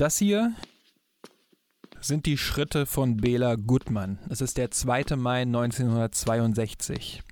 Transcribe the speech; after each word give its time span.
Das 0.00 0.16
hier 0.16 0.54
sind 2.00 2.24
die 2.24 2.38
Schritte 2.38 2.86
von 2.86 3.18
Bela 3.18 3.56
Gutmann. 3.56 4.18
Es 4.30 4.40
ist 4.40 4.56
der 4.56 4.70
2. 4.70 5.14
Mai 5.16 5.42
1962. 5.42 7.22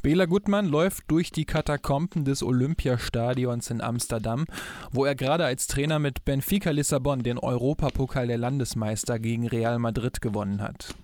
Bela 0.00 0.26
Gutmann 0.26 0.66
läuft 0.66 1.10
durch 1.10 1.32
die 1.32 1.46
Katakomben 1.46 2.24
des 2.24 2.44
Olympiastadions 2.44 3.70
in 3.70 3.80
Amsterdam, 3.80 4.44
wo 4.92 5.04
er 5.04 5.16
gerade 5.16 5.44
als 5.44 5.66
Trainer 5.66 5.98
mit 5.98 6.24
Benfica 6.24 6.70
Lissabon 6.70 7.24
den 7.24 7.38
Europapokal 7.38 8.28
der 8.28 8.38
Landesmeister 8.38 9.18
gegen 9.18 9.48
Real 9.48 9.80
Madrid 9.80 10.20
gewonnen 10.20 10.62
hat. 10.62 10.94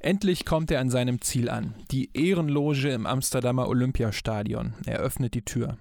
Endlich 0.00 0.46
kommt 0.46 0.70
er 0.70 0.80
an 0.80 0.88
seinem 0.88 1.20
Ziel 1.20 1.50
an, 1.50 1.74
die 1.90 2.08
Ehrenloge 2.14 2.88
im 2.92 3.04
Amsterdamer 3.04 3.68
Olympiastadion. 3.68 4.72
Er 4.86 5.00
öffnet 5.00 5.34
die 5.34 5.44
Tür. 5.44 5.76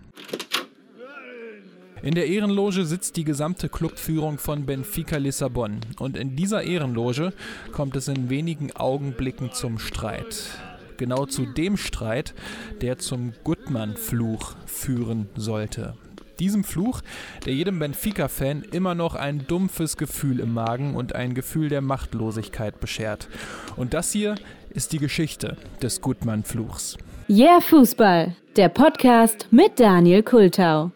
In 2.02 2.14
der 2.14 2.28
Ehrenloge 2.28 2.86
sitzt 2.86 3.16
die 3.16 3.24
gesamte 3.24 3.70
Clubführung 3.70 4.38
von 4.38 4.66
Benfica 4.66 5.18
Lissabon. 5.18 5.80
Und 5.98 6.18
in 6.18 6.36
dieser 6.36 6.64
Ehrenloge 6.64 7.34
kommt 7.71 7.96
es 7.96 8.08
in 8.08 8.30
wenigen 8.30 8.76
Augenblicken 8.76 9.52
zum 9.54 9.80
Streit. 9.80 10.50
Genau 10.98 11.26
zu 11.26 11.46
dem 11.46 11.78
Streit, 11.78 12.34
der 12.82 12.98
zum 12.98 13.34
Gutmann-Fluch 13.44 14.56
führen 14.66 15.30
sollte. 15.36 15.96
Diesem 16.40 16.64
Fluch, 16.64 17.02
der 17.46 17.54
jedem 17.54 17.80
Benfica-Fan 17.80 18.64
immer 18.71 18.93
noch 18.93 19.16
ein 19.16 19.48
dumpfes 19.48 19.96
Gefühl 19.96 20.40
im 20.40 20.54
Magen 20.54 20.96
und 20.96 21.16
ein 21.16 21.34
Gefühl 21.34 21.70
der 21.70 21.82
Machtlosigkeit 21.82 22.80
beschert. 22.80 23.30
Und 23.78 23.93
das 23.93 24.12
hier 24.12 24.36
ist 24.70 24.92
die 24.92 25.00
Geschichte 25.00 25.57
des 25.82 26.02
Gutmann-Fluchs. 26.02 26.98
Yeah 27.30 27.62
Fußball, 27.62 28.36
der 28.57 28.70
Podcast 28.70 29.48
mit 29.50 29.80
Daniel 29.80 30.24
Kultau. 30.24 30.92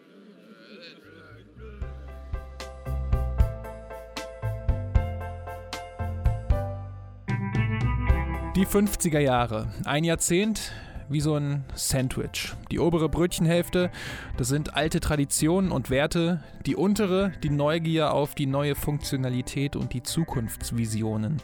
Die 8.60 8.66
50er 8.66 9.20
Jahre. 9.20 9.68
Ein 9.86 10.04
Jahrzehnt 10.04 10.72
wie 11.08 11.22
so 11.22 11.34
ein 11.34 11.64
Sandwich. 11.74 12.52
Die 12.70 12.78
obere 12.78 13.08
Brötchenhälfte, 13.08 13.90
das 14.36 14.48
sind 14.48 14.74
alte 14.74 15.00
Traditionen 15.00 15.72
und 15.72 15.88
Werte. 15.88 16.42
Die 16.66 16.76
untere, 16.76 17.32
die 17.42 17.48
Neugier 17.48 18.12
auf 18.12 18.34
die 18.34 18.44
neue 18.44 18.74
Funktionalität 18.74 19.76
und 19.76 19.94
die 19.94 20.02
Zukunftsvisionen. 20.02 21.40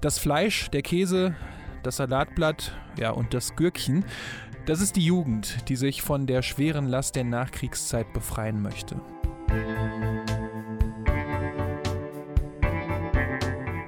Das 0.00 0.20
Fleisch, 0.20 0.70
der 0.70 0.82
Käse, 0.82 1.34
das 1.82 1.96
Salatblatt, 1.96 2.72
ja 3.00 3.10
und 3.10 3.34
das 3.34 3.56
Gürkchen, 3.56 4.04
das 4.66 4.80
ist 4.80 4.94
die 4.94 5.04
Jugend, 5.04 5.68
die 5.68 5.74
sich 5.74 6.02
von 6.02 6.28
der 6.28 6.42
schweren 6.42 6.86
Last 6.86 7.16
der 7.16 7.24
Nachkriegszeit 7.24 8.12
befreien 8.12 8.62
möchte. 8.62 8.94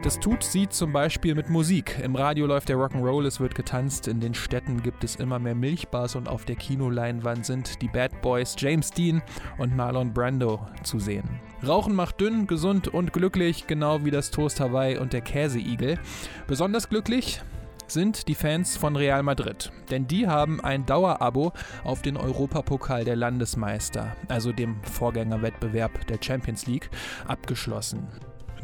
Das 0.06 0.20
tut 0.20 0.44
sie 0.44 0.68
zum 0.68 0.92
Beispiel 0.92 1.34
mit 1.34 1.50
Musik. 1.50 1.98
Im 2.00 2.14
Radio 2.14 2.46
läuft 2.46 2.68
der 2.68 2.76
Rock'n'Roll, 2.76 3.26
es 3.26 3.40
wird 3.40 3.56
getanzt, 3.56 4.06
in 4.06 4.20
den 4.20 4.34
Städten 4.34 4.80
gibt 4.80 5.02
es 5.02 5.16
immer 5.16 5.40
mehr 5.40 5.56
Milchbars 5.56 6.14
und 6.14 6.28
auf 6.28 6.44
der 6.44 6.54
Kinoleinwand 6.54 7.44
sind 7.44 7.82
die 7.82 7.88
Bad 7.88 8.22
Boys 8.22 8.54
James 8.56 8.92
Dean 8.92 9.20
und 9.58 9.74
Marlon 9.74 10.14
Brando 10.14 10.64
zu 10.84 11.00
sehen. 11.00 11.40
Rauchen 11.66 11.96
macht 11.96 12.20
dünn, 12.20 12.46
gesund 12.46 12.86
und 12.86 13.12
glücklich, 13.12 13.66
genau 13.66 14.04
wie 14.04 14.12
das 14.12 14.30
Toast 14.30 14.60
Hawaii 14.60 14.96
und 14.96 15.12
der 15.12 15.22
Käseigel. 15.22 15.98
Besonders 16.46 16.88
glücklich 16.88 17.42
sind 17.88 18.28
die 18.28 18.36
Fans 18.36 18.76
von 18.76 18.94
Real 18.94 19.24
Madrid. 19.24 19.72
Denn 19.90 20.06
die 20.06 20.28
haben 20.28 20.60
ein 20.60 20.86
Dauerabo 20.86 21.52
auf 21.82 22.02
den 22.02 22.16
Europapokal 22.16 23.04
der 23.04 23.16
Landesmeister, 23.16 24.14
also 24.28 24.52
dem 24.52 24.80
Vorgängerwettbewerb 24.84 26.06
der 26.06 26.18
Champions 26.22 26.68
League, 26.68 26.90
abgeschlossen. 27.26 28.06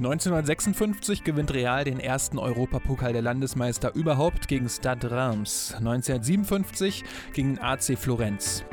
1956 0.05 1.23
gewinnt 1.23 1.55
Real 1.55 1.85
den 1.85 2.01
ersten 2.01 2.37
Europapokal 2.37 3.13
der 3.13 3.23
Landesmeister 3.23 3.95
überhaupt 3.95 4.49
gegen 4.49 4.69
Stade 4.69 5.13
Reims. 5.13 5.75
1957 5.79 7.05
gegen 7.33 7.61
AC 7.61 7.97
Florenz. 7.97 8.65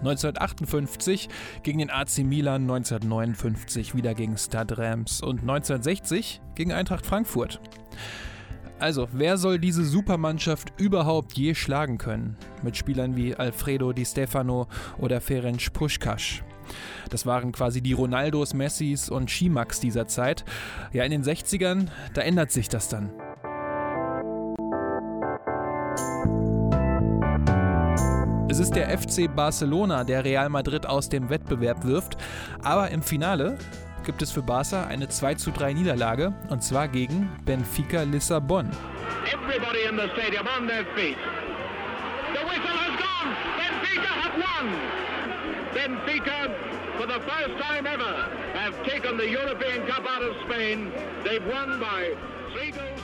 1958 0.00 1.30
gegen 1.62 1.78
den 1.78 1.88
AC 1.88 2.18
Milan, 2.18 2.62
1959 2.64 3.94
wieder 3.94 4.14
gegen 4.14 4.36
Stade 4.36 4.76
Reims 4.76 5.22
und 5.22 5.40
1960 5.40 6.42
gegen 6.54 6.72
Eintracht 6.72 7.06
Frankfurt. 7.06 7.58
Also, 8.78 9.08
wer 9.12 9.38
soll 9.38 9.58
diese 9.58 9.82
Supermannschaft 9.82 10.74
überhaupt 10.78 11.38
je 11.38 11.54
schlagen 11.54 11.96
können? 11.96 12.36
Mit 12.62 12.76
Spielern 12.76 13.16
wie 13.16 13.34
Alfredo 13.34 13.94
Di 13.94 14.04
Stefano 14.04 14.68
oder 14.98 15.22
Ferenc 15.22 15.72
Puschkasch. 15.72 16.44
Das 17.10 17.26
waren 17.26 17.52
quasi 17.52 17.80
die 17.80 17.92
Ronaldos, 17.92 18.54
Messis 18.54 19.08
und 19.08 19.30
Schimax 19.30 19.80
dieser 19.80 20.06
Zeit. 20.06 20.44
Ja, 20.92 21.04
in 21.04 21.10
den 21.10 21.24
60ern, 21.24 21.88
da 22.14 22.22
ändert 22.22 22.52
sich 22.52 22.68
das 22.68 22.88
dann. 22.88 23.12
Es 28.48 28.60
ist 28.60 28.74
der 28.74 28.96
FC 28.96 29.28
Barcelona, 29.34 30.02
der 30.02 30.24
Real 30.24 30.48
Madrid 30.48 30.86
aus 30.86 31.10
dem 31.10 31.28
Wettbewerb 31.28 31.84
wirft, 31.84 32.16
aber 32.62 32.90
im 32.90 33.02
Finale 33.02 33.58
gibt 34.06 34.22
es 34.22 34.30
für 34.30 34.40
Barca 34.40 34.86
eine 34.86 35.08
2 35.08 35.34
zu 35.34 35.50
3 35.50 35.74
Niederlage 35.74 36.32
und 36.48 36.62
zwar 36.62 36.88
gegen 36.88 37.28
Benfica 37.44 38.02
Lissabon. 38.04 38.70
Everybody 39.26 39.82
in 39.90 39.96
the 39.96 40.08
stadium 40.14 40.46
on 40.46 40.66
their 40.66 40.86
feet. 40.94 41.18
The 42.32 42.40
whistle 42.46 42.76
has 42.78 42.96
gone. 42.96 43.34
Benfica 43.58 44.08
have 44.22 44.36
won. 44.38 45.15
Benfica, 45.76 46.56
for 46.96 47.06
the 47.06 47.20
first 47.20 47.54
time 47.60 47.86
ever, 47.86 48.14
have 48.54 48.82
taken 48.84 49.18
the 49.18 49.28
European 49.28 49.86
Cup 49.86 50.06
out 50.08 50.22
of 50.22 50.34
Spain. 50.46 50.90
They've 51.22 51.44
won 51.46 51.78
by 51.78 52.16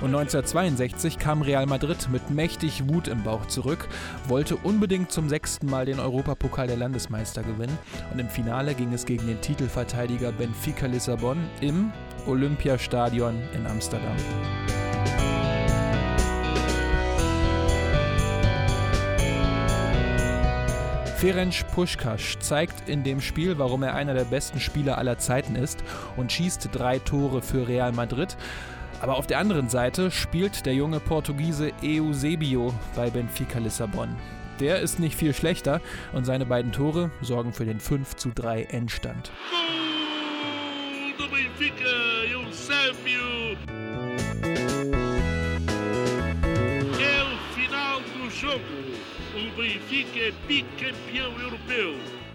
und 0.00 0.15
1962 0.15 1.19
kam 1.19 1.43
Real 1.43 1.66
Madrid 1.66 2.09
mit 2.10 2.31
mächtig 2.31 2.88
Wut 2.88 3.06
im 3.06 3.22
Bauch 3.22 3.44
zurück, 3.47 3.87
wollte 4.27 4.56
unbedingt 4.56 5.12
zum 5.12 5.28
sechsten 5.28 5.66
Mal 5.66 5.84
den 5.84 6.00
Europapokal 6.00 6.66
der 6.66 6.78
Landesmeister 6.78 7.43
gewinnen 7.43 7.77
und 8.12 8.19
im 8.19 8.31
Finale 8.31 8.75
ging 8.75 8.94
es 8.94 9.04
gegen 9.04 9.27
den 9.27 9.43
Titelverteidiger 9.43 10.33
Benfica 10.33 10.87
Lissabon 10.87 11.39
im 11.60 11.93
Olympiastadion 12.27 13.34
in 13.54 13.66
Amsterdam. 13.66 14.16
Ferenc 21.22 21.69
Puschkasch 21.72 22.37
zeigt 22.41 22.88
in 22.88 23.05
dem 23.05 23.21
Spiel, 23.21 23.56
warum 23.56 23.84
er 23.84 23.94
einer 23.94 24.12
der 24.12 24.25
besten 24.25 24.59
Spieler 24.59 24.99
aller 24.99 25.19
Zeiten 25.19 25.55
ist 25.55 25.84
und 26.16 26.33
schießt 26.33 26.71
drei 26.72 26.99
Tore 26.99 27.43
für 27.43 27.69
Real 27.69 27.93
Madrid. 27.93 28.37
Aber 29.00 29.16
auf 29.16 29.28
der 29.28 29.38
anderen 29.38 29.69
Seite 29.69 30.10
spielt 30.10 30.66
der 30.66 30.75
junge 30.75 30.99
Portugiese 30.99 31.71
Eusebio 31.81 32.75
bei 32.97 33.09
Benfica 33.09 33.60
Lissabon. 33.60 34.16
Der 34.59 34.81
ist 34.81 34.99
nicht 34.99 35.15
viel 35.15 35.33
schlechter 35.33 35.81
und 36.12 36.25
seine 36.25 36.44
beiden 36.44 36.72
Tore 36.72 37.12
sorgen 37.21 37.53
für 37.53 37.66
den 37.66 37.78
5 37.78 38.16
zu 38.16 38.31
3 38.31 38.65
Endstand. 38.65 39.31
Gol 39.49 41.12
do 41.19 41.33
Benfica, 41.33 41.87
Eusebio! 42.37 43.56
É 46.99 47.22
o 47.22 47.54
final 47.54 48.00
do 48.12 48.28
jogo. 48.28 49.01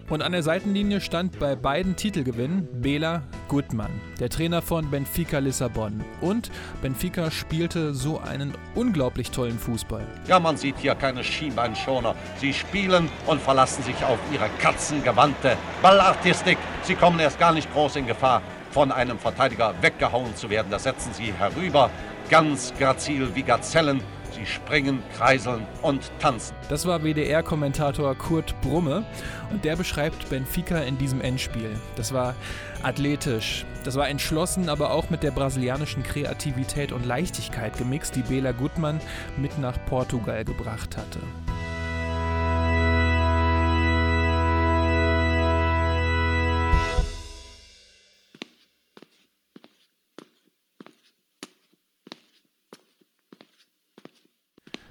Und 0.09 0.22
an 0.22 0.31
der 0.31 0.41
Seitenlinie 0.41 1.02
stand 1.02 1.38
bei 1.38 1.56
beiden 1.56 1.97
Titelgewinnen 1.97 2.68
Bela 2.81 3.24
Gutmann, 3.50 3.91
der 4.22 4.30
Trainer 4.30 4.62
von 4.62 4.90
Benfica 4.90 5.40
Lissabon. 5.40 6.02
Und 6.22 6.50
Benfica 6.81 7.30
spielte 7.30 7.94
so 7.94 8.19
einen 8.19 8.53
unglaublich 8.74 9.31
tollen 9.31 9.59
Fußball. 9.59 10.07
Ja, 10.28 10.40
man 10.40 10.56
sieht 10.56 10.77
hier 10.77 10.95
keine 10.95 11.25
Schienbeinschoner. 11.25 12.16
Sie 12.39 12.54
spielen 12.54 13.10
und 13.25 13.42
verlassen 13.42 13.83
sich 13.83 14.01
auf 14.06 14.19
ihre 14.31 14.50
katzengewandte 14.60 15.57
Ballartistik. 15.81 16.57
Sie 16.83 16.95
kommen 16.95 17.19
erst 17.19 17.38
gar 17.38 17.51
nicht 17.51 17.71
groß 17.74 17.98
in 17.98 18.07
Gefahr, 18.07 18.42
von 18.71 18.94
einem 18.94 19.19
Verteidiger 19.19 19.74
weggehauen 19.81 20.36
zu 20.38 20.50
werden. 20.50 20.71
Da 20.71 20.80
setzen 20.80 21.12
sie 21.13 21.33
herüber, 21.33 21.89
ganz 22.30 22.74
grazil 22.77 23.30
wie 23.33 23.44
Gazellen 23.44 24.01
Sie 24.38 24.45
springen, 24.45 25.01
kreiseln 25.18 25.66
und 25.81 26.12
tanzen. 26.19 26.56
Das 26.69 26.86
war 26.86 27.01
WDR-Kommentator 27.01 28.13
Kurt 28.16 28.60
Brumme 28.62 29.04
und 29.51 29.66
der 29.66 29.75
beschreibt 29.75 30.30
Benfica 30.30 30.78
in 30.80 30.98
diesem 30.98 31.22
Endspiel. 31.22 31.72
Das 31.95 32.13
war 32.13 32.36
athletisch, 32.84 33.66
das 33.84 33.95
war 33.95 34.10
entschlossen, 34.10 34.69
aber 34.69 34.92
auch 34.92 35.10
mit 35.10 35.24
der 35.24 35.31
brasilianischen 35.31 36.04
Kreativität 36.04 36.92
und 36.92 37.06
Leichtigkeit 37.06 37.78
gemixt, 37.78 38.16
die 38.16 38.22
Bela 38.22 38.51
Gutmann 38.51 39.01
mit 39.38 39.57
nach 39.57 39.78
Portugal 39.88 40.45
gebracht 40.45 40.98
hatte. 40.98 41.19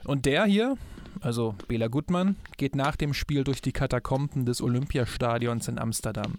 Und 0.06 0.24
der 0.24 0.44
hier, 0.44 0.76
also 1.20 1.54
Bela 1.68 1.88
Gutmann, 1.88 2.36
geht 2.56 2.76
nach 2.76 2.96
dem 2.96 3.12
Spiel 3.12 3.44
durch 3.44 3.60
die 3.60 3.72
Katakomben 3.72 4.46
des 4.46 4.62
Olympiastadions 4.62 5.68
in 5.68 5.78
Amsterdam. 5.78 6.38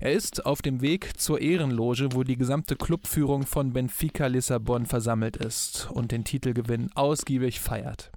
Er 0.00 0.12
ist 0.12 0.44
auf 0.44 0.62
dem 0.62 0.80
Weg 0.80 1.18
zur 1.18 1.40
Ehrenloge, 1.40 2.08
wo 2.12 2.22
die 2.22 2.36
gesamte 2.36 2.76
Clubführung 2.76 3.46
von 3.46 3.72
Benfica 3.72 4.26
Lissabon 4.26 4.86
versammelt 4.86 5.36
ist 5.36 5.88
und 5.90 6.12
den 6.12 6.24
Titelgewinn 6.24 6.90
ausgiebig 6.94 7.60
feiert. 7.60 8.12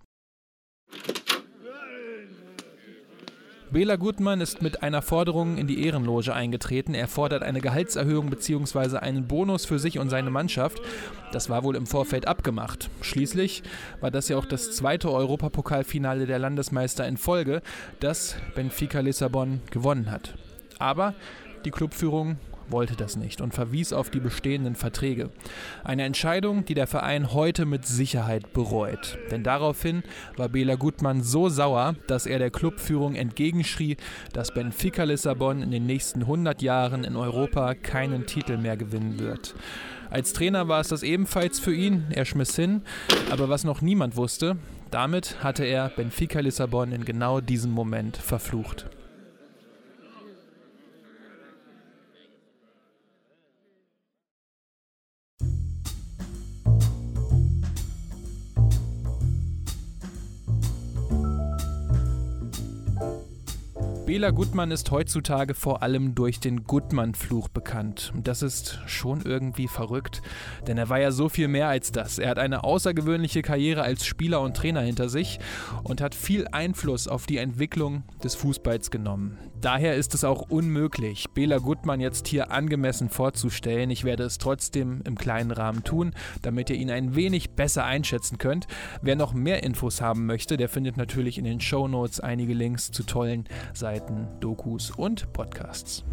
Bela 3.76 3.98
Gutmann 3.98 4.40
ist 4.40 4.62
mit 4.62 4.84
einer 4.84 5.02
Forderung 5.02 5.58
in 5.58 5.68
die 5.68 5.86
Ehrenloge 5.86 6.34
eingetreten. 6.34 6.94
Er 6.94 7.10
fordert 7.10 7.44
eine 7.44 7.60
Gehaltserhöhung 7.60 8.30
bzw. 8.30 9.00
einen 9.00 9.28
Bonus 9.28 9.66
für 9.66 9.80
sich 9.80 10.00
und 10.00 10.10
seine 10.10 10.30
Mannschaft. 10.30 10.82
Das 11.34 11.50
war 11.50 11.66
wohl 11.66 11.76
im 11.76 11.86
Vorfeld 11.86 12.26
abgemacht. 12.26 12.90
Schließlich 13.02 13.64
war 14.00 14.12
das 14.12 14.30
ja 14.30 14.38
auch 14.38 14.46
das 14.46 14.72
zweite 14.72 15.12
Europapokalfinale 15.12 16.26
der 16.26 16.40
Landesmeister 16.40 17.06
in 17.06 17.18
Folge, 17.18 17.62
das 18.00 18.38
Benfica 18.56 19.02
Lissabon 19.02 19.60
gewonnen 19.72 20.10
hat. 20.10 20.36
Aber 20.80 21.14
die 21.66 21.72
Clubführung 21.72 22.38
wollte 22.70 22.96
das 22.96 23.16
nicht 23.16 23.42
und 23.42 23.54
verwies 23.54 23.94
auf 23.94 24.10
die 24.10 24.20
bestehenden 24.20 24.76
Verträge. 24.76 25.30
Eine 25.84 26.04
Entscheidung, 26.04 26.66
die 26.66 26.74
der 26.74 26.88
Verein 26.88 27.34
heute 27.34 27.66
mit 27.66 27.86
Sicherheit 27.86 28.54
bereut. 28.54 29.18
Denn 29.32 29.44
daraufhin 29.44 30.04
war 30.38 30.50
Bela 30.50 30.76
Gutmann 30.76 31.24
so 31.24 31.50
sauer, 31.50 31.96
dass 32.08 32.26
er 32.26 32.40
der 32.40 32.52
Clubführung 32.52 33.16
entgegenschrie, 33.16 33.98
dass 34.34 34.54
Benfica 34.54 35.04
Lissabon 35.04 35.62
in 35.62 35.72
den 35.72 35.86
nächsten 35.86 36.22
100 36.22 36.62
Jahren 36.62 37.04
in 37.04 37.16
Europa 37.16 37.74
keinen 37.74 38.26
Titel 38.26 38.58
mehr 38.58 38.78
gewinnen 38.78 39.20
wird. 39.20 39.56
Als 40.10 40.34
Trainer 40.34 40.68
war 40.68 40.80
es 40.80 40.88
das 40.88 41.04
ebenfalls 41.04 41.60
für 41.60 41.74
ihn, 41.74 42.06
er 42.12 42.26
schmiss 42.26 42.56
hin, 42.56 42.84
aber 43.32 43.50
was 43.50 43.64
noch 43.64 43.82
niemand 43.82 44.16
wusste, 44.16 44.58
damit 44.92 45.44
hatte 45.44 45.66
er 45.66 45.90
Benfica 45.90 46.40
Lissabon 46.40 46.92
in 46.92 47.06
genau 47.06 47.42
diesem 47.42 47.72
Moment 47.72 48.16
verflucht. 48.16 48.86
Bela 64.16 64.32
Gutmann 64.32 64.72
ist 64.72 64.92
heutzutage 64.92 65.54
vor 65.54 65.84
allem 65.84 66.16
durch 66.16 66.40
den 66.40 66.64
Gutmann-Fluch 66.64 67.50
bekannt. 67.50 68.14
Das 68.16 68.44
ist 68.44 68.80
schon 68.86 69.20
irgendwie 69.26 69.68
verrückt, 69.68 70.22
denn 70.68 70.78
er 70.78 70.88
war 70.88 71.02
ja 71.02 71.12
so 71.12 71.28
viel 71.28 71.50
mehr 71.50 71.68
als 71.68 71.92
das. 71.92 72.18
Er 72.18 72.30
hat 72.30 72.40
eine 72.40 72.64
außergewöhnliche 72.64 73.42
Karriere 73.42 73.82
als 73.82 74.06
Spieler 74.06 74.40
und 74.40 74.56
Trainer 74.56 74.80
hinter 74.80 75.10
sich 75.10 75.40
und 75.84 76.00
hat 76.00 76.16
viel 76.16 76.48
Einfluss 76.54 77.10
auf 77.10 77.26
die 77.26 77.40
Entwicklung 77.40 78.04
des 78.24 78.36
Fußballs 78.36 78.90
genommen. 78.90 79.38
Daher 79.60 79.96
ist 79.96 80.14
es 80.14 80.24
auch 80.24 80.44
unmöglich, 80.50 81.26
Bela 81.34 81.58
Gutmann 81.58 82.00
jetzt 82.00 82.28
hier 82.28 82.52
angemessen 82.52 83.10
vorzustellen. 83.10 83.90
Ich 83.90 84.04
werde 84.04 84.24
es 84.24 84.38
trotzdem 84.38 85.02
im 85.06 85.18
kleinen 85.18 85.50
Rahmen 85.50 85.84
tun, 85.84 86.14
damit 86.42 86.70
ihr 86.70 86.76
ihn 86.76 86.92
ein 86.92 87.16
wenig 87.16 87.52
besser 87.52 87.84
einschätzen 87.84 88.38
könnt. 88.38 88.68
Wer 89.02 89.16
noch 89.16 89.34
mehr 89.34 89.64
Infos 89.64 90.02
haben 90.02 90.26
möchte, 90.26 90.56
der 90.56 90.70
findet 90.70 90.98
natürlich 90.98 91.38
in 91.38 91.46
den 91.46 91.62
Show 91.62 91.88
Notes 91.88 92.20
einige 92.20 92.54
Links 92.54 92.92
zu 92.92 93.04
tollen 93.04 93.46
Seiten, 93.74 94.05
Dokus 94.40 94.92
und 94.92 95.32
Podcasts. 95.34 96.04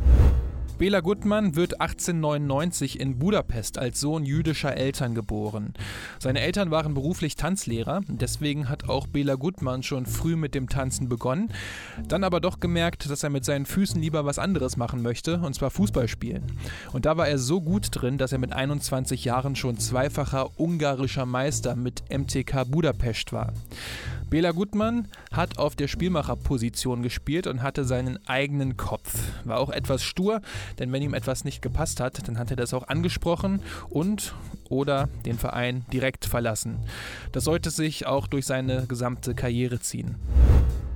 Bela 0.79 1.01
Gutmann 1.01 1.55
wird 1.55 1.81
1899 1.81 2.99
in 2.99 3.19
Budapest 3.19 3.79
als 3.79 4.01
Sohn 4.01 4.25
jüdischer 4.25 4.77
Eltern 4.77 5.15
geboren. 5.15 5.75
Seine 6.19 6.41
Eltern 6.41 6.71
waren 6.71 6.95
beruflich 6.95 7.37
Tanzlehrer, 7.37 8.01
deswegen 8.09 8.69
hat 8.69 8.89
auch 8.89 9.07
Bela 9.07 9.37
Gutmann 9.37 9.83
schon 9.83 10.07
früh 10.07 10.35
mit 10.35 10.55
dem 10.55 10.69
Tanzen 10.69 11.09
begonnen, 11.09 11.53
dann 12.09 12.25
aber 12.25 12.41
doch 12.41 12.59
gemerkt, 12.59 13.09
dass 13.09 13.23
er 13.23 13.31
mit 13.31 13.45
seinen 13.45 13.67
Füßen 13.67 14.01
lieber 14.01 14.25
was 14.25 14.39
anderes 14.39 14.77
machen 14.77 15.03
möchte, 15.03 15.39
und 15.39 15.55
zwar 15.55 15.71
Fußball 15.71 16.09
spielen. 16.09 16.45
Und 16.93 17.05
da 17.05 17.17
war 17.17 17.29
er 17.29 17.39
so 17.39 17.61
gut 17.61 17.89
drin, 17.93 18.19
dass 18.19 18.33
er 18.33 18.39
mit 18.39 18.53
21 18.53 19.25
Jahren 19.25 19.55
schon 19.55 19.79
zweifacher 19.79 20.59
ungarischer 20.59 21.27
Meister 21.27 21.77
mit 21.77 22.03
MTK 22.11 22.65
Budapest 22.65 23.33
war. 23.33 23.53
Bela 24.33 24.53
Gutmann 24.53 25.09
hat 25.31 25.59
auf 25.59 25.77
der 25.77 25.89
Spielmacherposition 25.89 27.03
gespielt 27.03 27.47
und 27.47 27.63
hatte 27.63 27.85
seinen 27.85 28.19
eigenen 28.27 28.79
Kopf. 28.79 29.15
War 29.45 29.59
auch 29.59 29.69
etwas 29.69 30.03
stur, 30.03 30.41
denn 30.79 30.91
wenn 30.91 31.03
ihm 31.03 31.13
etwas 31.13 31.45
nicht 31.45 31.61
gepasst 31.61 32.01
hat, 32.01 32.27
dann 32.27 32.39
hat 32.39 32.49
er 32.49 32.57
das 32.57 32.73
auch 32.73 32.89
angesprochen 32.89 33.61
und 33.91 34.35
oder 34.71 35.11
den 35.27 35.39
Verein 35.39 35.85
direkt 35.93 36.25
verlassen. 36.25 36.79
Das 37.33 37.45
sollte 37.45 37.71
sich 37.71 38.07
auch 38.07 38.27
durch 38.27 38.47
seine 38.47 38.87
gesamte 38.87 39.35
Karriere 39.35 39.81
ziehen. 39.81 40.15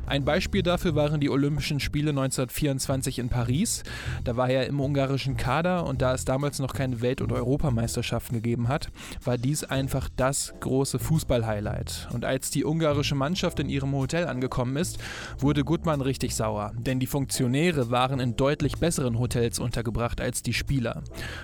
Ein 0.07 0.25
Beispiel 0.25 0.63
dafür 0.63 0.95
waren 0.95 1.21
die 1.21 1.31
Olympischen 1.31 1.81
Spiele 1.81 2.11
1924 2.11 3.19
in 3.19 3.29
Paris. 3.29 3.83
Da 4.23 4.37
war 4.37 4.49
er 4.49 4.69
im 4.69 4.81
ungarischen 4.81 5.37
Kader 5.37 5.85
und 5.85 6.01
da 6.01 6.15
es 6.15 6.25
damals 6.25 6.61
noch 6.61 6.75
keine 6.75 7.01
Welt- 7.01 7.21
und 7.21 7.33
Europameisterschaften 7.33 8.37
gegeben 8.37 8.69
hat, 8.69 8.91
war 9.25 9.37
dies 9.37 9.65
einfach 9.65 10.09
das 10.17 10.55
große 10.61 11.01
Fußball-Highlight. 11.01 12.09
Und 12.13 12.25
als 12.25 12.51
die 12.51 12.65
ungarische 12.65 13.17
Mannschaft 13.17 13.59
in 13.59 13.69
ihrem 13.69 13.93
Hotel 13.93 14.29
angekommen 14.29 14.77
ist, 14.77 14.99
wurde 15.41 15.65
Gutmann 15.65 16.01
richtig 16.01 16.37
sauer, 16.37 16.73
denn 16.79 17.01
die 17.01 17.07
Funktionäre 17.07 17.91
waren 17.91 18.21
in 18.21 18.37
deutlich 18.37 18.79
besseren 18.79 19.19
Hotels 19.19 19.59
untergebracht 19.59 20.21
als 20.21 20.43
die 20.43 20.53
Spieler. 20.53 21.03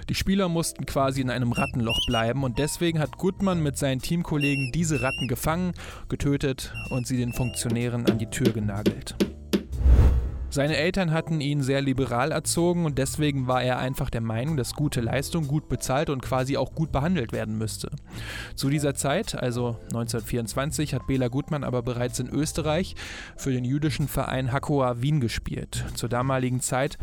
Die 0.08 0.14
Spieler 0.14 0.48
mussten 0.48 0.86
quasi 0.86 1.20
in 1.20 1.30
einem 1.30 1.50
Rattenloch 1.50 1.98
bleiben 2.06 2.44
und 2.44 2.58
deswegen 2.58 3.00
hat 3.00 3.18
Gutmann 3.18 3.60
mit 3.60 3.76
seinen 3.76 4.00
Teamkollegen 4.00 4.70
diese 4.72 5.02
Ratten 5.02 5.26
gefangen, 5.26 5.72
getötet 6.08 6.72
und 6.90 7.08
sie 7.08 7.16
den 7.16 7.32
Funktionären 7.32 8.08
an 8.08 8.18
die 8.18 8.30
Tür 8.30 8.51
genagelt. 8.52 9.14
Seine 10.52 10.76
Eltern 10.76 11.12
hatten 11.12 11.40
ihn 11.40 11.62
sehr 11.62 11.80
liberal 11.80 12.30
erzogen 12.30 12.84
und 12.84 12.98
deswegen 12.98 13.46
war 13.46 13.62
er 13.62 13.78
einfach 13.78 14.10
der 14.10 14.20
Meinung, 14.20 14.58
dass 14.58 14.74
gute 14.74 15.00
Leistung 15.00 15.48
gut 15.48 15.70
bezahlt 15.70 16.10
und 16.10 16.20
quasi 16.20 16.58
auch 16.58 16.74
gut 16.74 16.92
behandelt 16.92 17.32
werden 17.32 17.56
müsste. 17.56 17.88
Zu 18.54 18.68
dieser 18.68 18.94
Zeit, 18.94 19.34
also 19.34 19.78
1924, 19.84 20.92
hat 20.92 21.06
Bela 21.06 21.28
Gutmann 21.28 21.64
aber 21.64 21.80
bereits 21.80 22.18
in 22.18 22.28
Österreich 22.28 22.96
für 23.34 23.50
den 23.50 23.64
jüdischen 23.64 24.08
Verein 24.08 24.52
Hakoah 24.52 25.00
Wien 25.00 25.20
gespielt. 25.20 25.86
Zur 25.94 26.10
damaligen 26.10 26.60
Zeit 26.60 26.98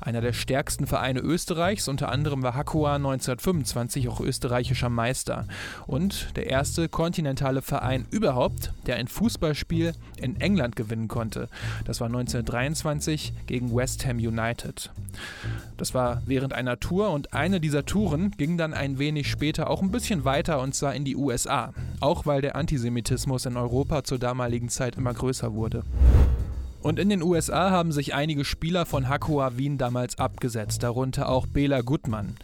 einer 0.00 0.22
der 0.22 0.32
stärksten 0.32 0.86
Vereine 0.86 1.20
Österreichs, 1.20 1.88
unter 1.88 2.08
anderem 2.08 2.42
war 2.42 2.54
Hakoah 2.54 2.94
1925 2.94 4.08
auch 4.08 4.20
österreichischer 4.20 4.88
Meister 4.88 5.46
und 5.86 6.28
der 6.36 6.46
erste 6.46 6.88
kontinentale 6.88 7.60
Verein 7.60 8.06
überhaupt, 8.10 8.72
der 8.86 8.96
ein 8.96 9.08
Fußballspiel 9.08 9.92
in 10.16 10.40
England 10.40 10.74
gewinnen 10.74 11.08
konnte. 11.08 11.48
Das 11.84 12.00
war 12.00 12.06
1923 12.06 12.93
1992 12.94 13.32
gegen 13.46 13.74
West 13.74 14.06
Ham 14.06 14.18
United. 14.18 14.90
Das 15.76 15.94
war 15.94 16.22
während 16.26 16.52
einer 16.52 16.78
Tour 16.78 17.10
und 17.10 17.34
eine 17.34 17.60
dieser 17.60 17.84
Touren 17.84 18.30
ging 18.32 18.56
dann 18.56 18.74
ein 18.74 18.98
wenig 18.98 19.28
später 19.28 19.70
auch 19.70 19.82
ein 19.82 19.90
bisschen 19.90 20.24
weiter 20.24 20.60
und 20.60 20.74
zwar 20.74 20.94
in 20.94 21.04
die 21.04 21.16
USA, 21.16 21.72
auch 22.00 22.26
weil 22.26 22.40
der 22.40 22.56
Antisemitismus 22.56 23.46
in 23.46 23.56
Europa 23.56 24.04
zur 24.04 24.18
damaligen 24.18 24.68
Zeit 24.68 24.96
immer 24.96 25.12
größer 25.12 25.54
wurde. 25.54 25.82
Und 26.82 26.98
in 26.98 27.08
den 27.08 27.22
USA 27.22 27.70
haben 27.70 27.92
sich 27.92 28.14
einige 28.14 28.44
Spieler 28.44 28.84
von 28.84 29.08
Hakoah 29.08 29.56
Wien 29.56 29.78
damals 29.78 30.18
abgesetzt, 30.18 30.82
darunter 30.82 31.30
auch 31.30 31.46
Bela 31.46 31.80
Gutmann. 31.80 32.36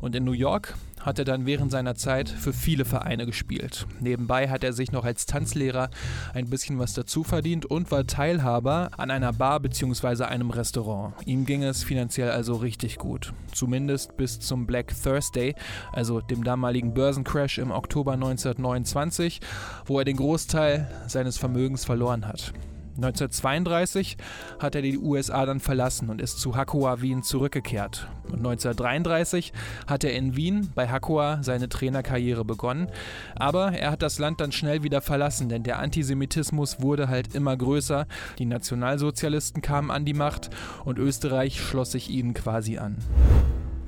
Und 0.00 0.16
in 0.16 0.24
New 0.24 0.32
York 0.32 0.74
hat 1.02 1.18
er 1.18 1.24
dann 1.24 1.46
während 1.46 1.70
seiner 1.70 1.94
Zeit 1.94 2.28
für 2.28 2.52
viele 2.52 2.84
Vereine 2.84 3.26
gespielt. 3.26 3.86
Nebenbei 4.00 4.48
hat 4.48 4.64
er 4.64 4.72
sich 4.72 4.92
noch 4.92 5.04
als 5.04 5.26
Tanzlehrer 5.26 5.90
ein 6.34 6.48
bisschen 6.48 6.78
was 6.78 6.94
dazu 6.94 7.24
verdient 7.24 7.66
und 7.66 7.90
war 7.90 8.06
Teilhaber 8.06 8.90
an 8.96 9.10
einer 9.10 9.32
Bar 9.32 9.60
bzw. 9.60 10.24
einem 10.24 10.50
Restaurant. 10.50 11.14
Ihm 11.26 11.44
ging 11.44 11.62
es 11.62 11.84
finanziell 11.84 12.30
also 12.30 12.56
richtig 12.56 12.98
gut. 12.98 13.32
Zumindest 13.52 14.16
bis 14.16 14.40
zum 14.40 14.66
Black 14.66 14.94
Thursday, 15.02 15.54
also 15.92 16.20
dem 16.20 16.44
damaligen 16.44 16.94
Börsencrash 16.94 17.58
im 17.58 17.70
Oktober 17.70 18.12
1929, 18.12 19.40
wo 19.86 19.98
er 19.98 20.04
den 20.04 20.16
Großteil 20.16 20.88
seines 21.06 21.38
Vermögens 21.38 21.84
verloren 21.84 22.26
hat. 22.26 22.52
1932 22.96 24.16
hat 24.58 24.74
er 24.74 24.82
die 24.82 24.98
USA 24.98 25.46
dann 25.46 25.60
verlassen 25.60 26.10
und 26.10 26.20
ist 26.20 26.38
zu 26.38 26.56
Hakoah 26.56 27.00
Wien 27.00 27.22
zurückgekehrt. 27.22 28.08
Und 28.24 28.38
1933 28.38 29.52
hat 29.86 30.04
er 30.04 30.12
in 30.12 30.36
Wien 30.36 30.70
bei 30.74 30.88
Hakoah 30.88 31.38
seine 31.42 31.68
Trainerkarriere 31.68 32.44
begonnen. 32.44 32.88
Aber 33.34 33.72
er 33.72 33.90
hat 33.90 34.02
das 34.02 34.18
Land 34.18 34.40
dann 34.40 34.52
schnell 34.52 34.82
wieder 34.82 35.00
verlassen, 35.00 35.48
denn 35.48 35.62
der 35.62 35.78
Antisemitismus 35.78 36.80
wurde 36.80 37.08
halt 37.08 37.34
immer 37.34 37.56
größer. 37.56 38.06
Die 38.38 38.46
Nationalsozialisten 38.46 39.62
kamen 39.62 39.90
an 39.90 40.04
die 40.04 40.14
Macht 40.14 40.50
und 40.84 40.98
Österreich 40.98 41.60
schloss 41.60 41.92
sich 41.92 42.10
ihnen 42.10 42.34
quasi 42.34 42.78
an. 42.78 42.98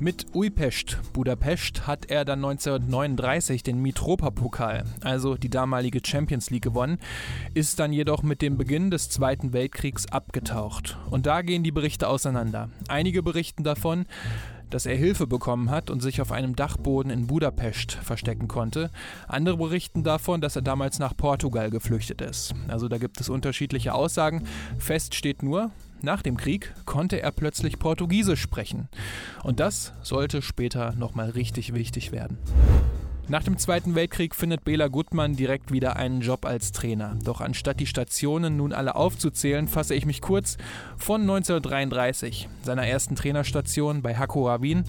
Mit 0.00 0.26
Uipest 0.34 0.98
Budapest 1.12 1.86
hat 1.86 2.10
er 2.10 2.24
dann 2.24 2.44
1939 2.44 3.62
den 3.62 3.80
Mitropa-Pokal, 3.80 4.84
also 5.02 5.36
die 5.36 5.48
damalige 5.48 6.00
Champions 6.04 6.50
League, 6.50 6.64
gewonnen, 6.64 6.98
ist 7.54 7.78
dann 7.78 7.92
jedoch 7.92 8.24
mit 8.24 8.42
dem 8.42 8.56
Beginn 8.56 8.90
des 8.90 9.08
Zweiten 9.08 9.52
Weltkriegs 9.52 10.06
abgetaucht. 10.06 10.98
Und 11.10 11.26
da 11.26 11.42
gehen 11.42 11.62
die 11.62 11.70
Berichte 11.70 12.08
auseinander. 12.08 12.70
Einige 12.88 13.22
berichten 13.22 13.62
davon, 13.62 14.06
dass 14.75 14.87
er 14.87 14.97
Hilfe 14.97 15.28
bekommen 15.28 15.71
hat 15.71 15.88
und 15.88 16.00
sich 16.00 16.21
auf 16.21 16.33
einem 16.33 16.57
Dachboden 16.57 17.12
in 17.12 17.28
Budapest 17.28 17.93
verstecken 17.93 18.49
konnte. 18.49 18.90
Andere 19.28 19.57
berichten 19.57 20.02
davon, 20.02 20.40
dass 20.40 20.57
er 20.57 20.62
damals 20.62 20.99
nach 20.99 21.16
Portugal 21.16 21.71
geflüchtet 21.71 22.21
ist. 22.21 22.54
Also 22.66 22.88
da 22.88 22.99
gibt 22.99 23.21
es 23.21 23.28
unterschiedliche 23.28 23.95
Aussagen. 23.95 24.49
Fest 24.76 25.14
steht 25.14 25.45
nur, 25.45 25.71
nach 26.02 26.23
dem 26.23 26.37
Krieg 26.37 26.75
konnte 26.87 27.23
er 27.23 27.31
plötzlich 27.31 27.78
Portugiesisch 27.78 28.40
sprechen. 28.40 28.88
Und 29.45 29.61
das 29.61 29.93
sollte 30.02 30.43
später 30.43 30.93
nochmal 30.97 31.31
richtig 31.31 31.73
wichtig 31.73 32.11
werden. 32.11 32.37
Nach 33.26 33.43
dem 33.43 33.57
Zweiten 33.57 33.95
Weltkrieg 33.95 34.35
findet 34.35 34.64
Bela 34.64 34.88
Gutmann 34.88 35.35
direkt 35.35 35.73
wieder 35.73 35.97
einen 35.97 36.21
Job 36.21 36.45
als 36.45 36.73
Trainer. 36.73 37.16
Doch 37.25 37.40
anstatt 37.40 37.81
die 37.81 37.87
Stationen 37.87 38.59
nun 38.59 38.75
alle 38.75 38.97
aufzuzählen, 38.97 39.66
fasse 39.66 39.95
ich 39.95 40.04
mich 40.04 40.21
kurz 40.21 40.59
von 40.99 41.23
1933, 41.23 42.50
seiner 42.62 42.87
ersten 42.87 43.16
Trainerstation 43.16 44.02
bei 44.02 44.14
Hakoah 44.14 44.61
Wien, 44.61 44.85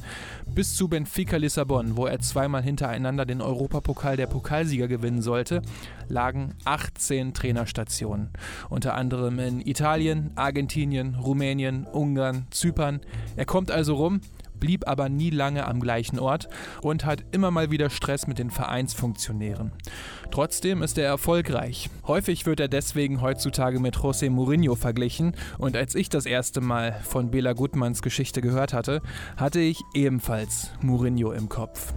bis 0.54 0.76
zu 0.76 0.90
Benfica 0.90 1.38
Lissabon, 1.38 1.96
wo 1.96 2.08
er 2.08 2.20
zweimal 2.20 2.62
hintereinander 2.62 3.26
den 3.26 3.42
Europapokal 3.42 4.18
der 4.18 4.28
Pokalsieger 4.28 4.90
gewinnen 4.90 5.22
sollte, 5.22 5.62
lagen 6.10 6.56
18 6.66 7.34
Trainerstationen. 7.34 8.32
Unter 8.68 8.96
anderem 8.96 9.40
in 9.40 9.62
Italien, 9.62 10.32
Argentinien, 10.36 11.16
Rumänien, 11.16 11.86
Ungarn, 11.86 12.48
Zypern. 12.50 13.00
Er 13.38 13.46
kommt 13.46 13.72
also 13.72 13.96
rum 13.96 14.20
blieb 14.66 14.88
aber 14.88 15.10
nie 15.10 15.30
lange 15.30 15.68
am 15.68 15.80
gleichen 15.80 16.18
Ort 16.18 16.50
und 16.82 17.06
hat 17.06 17.24
immer 17.32 17.52
mal 17.52 17.70
wieder 17.70 17.92
Stress 17.92 18.26
mit 18.26 18.40
den 18.40 18.50
Vereinsfunktionären. 18.50 19.72
Trotzdem 20.32 20.82
ist 20.82 20.98
er 20.98 21.06
erfolgreich. 21.06 21.92
Häufig 22.08 22.48
wird 22.48 22.60
er 22.60 22.68
deswegen 22.68 23.22
heutzutage 23.22 23.80
mit 23.80 23.98
José 23.98 24.32
Mourinho 24.32 24.74
verglichen 24.74 25.36
und 25.60 25.78
als 25.78 25.94
ich 25.94 26.10
das 26.10 26.26
erste 26.26 26.62
Mal 26.62 26.94
von 27.04 27.30
Bela 27.30 27.54
Gutmanns 27.54 28.02
Geschichte 28.02 28.42
gehört 28.42 28.74
hatte, 28.74 29.04
hatte 29.38 29.60
ich 29.60 29.84
ebenfalls 29.94 30.72
Mourinho 30.82 31.32
im 31.32 31.48
Kopf. 31.48 31.94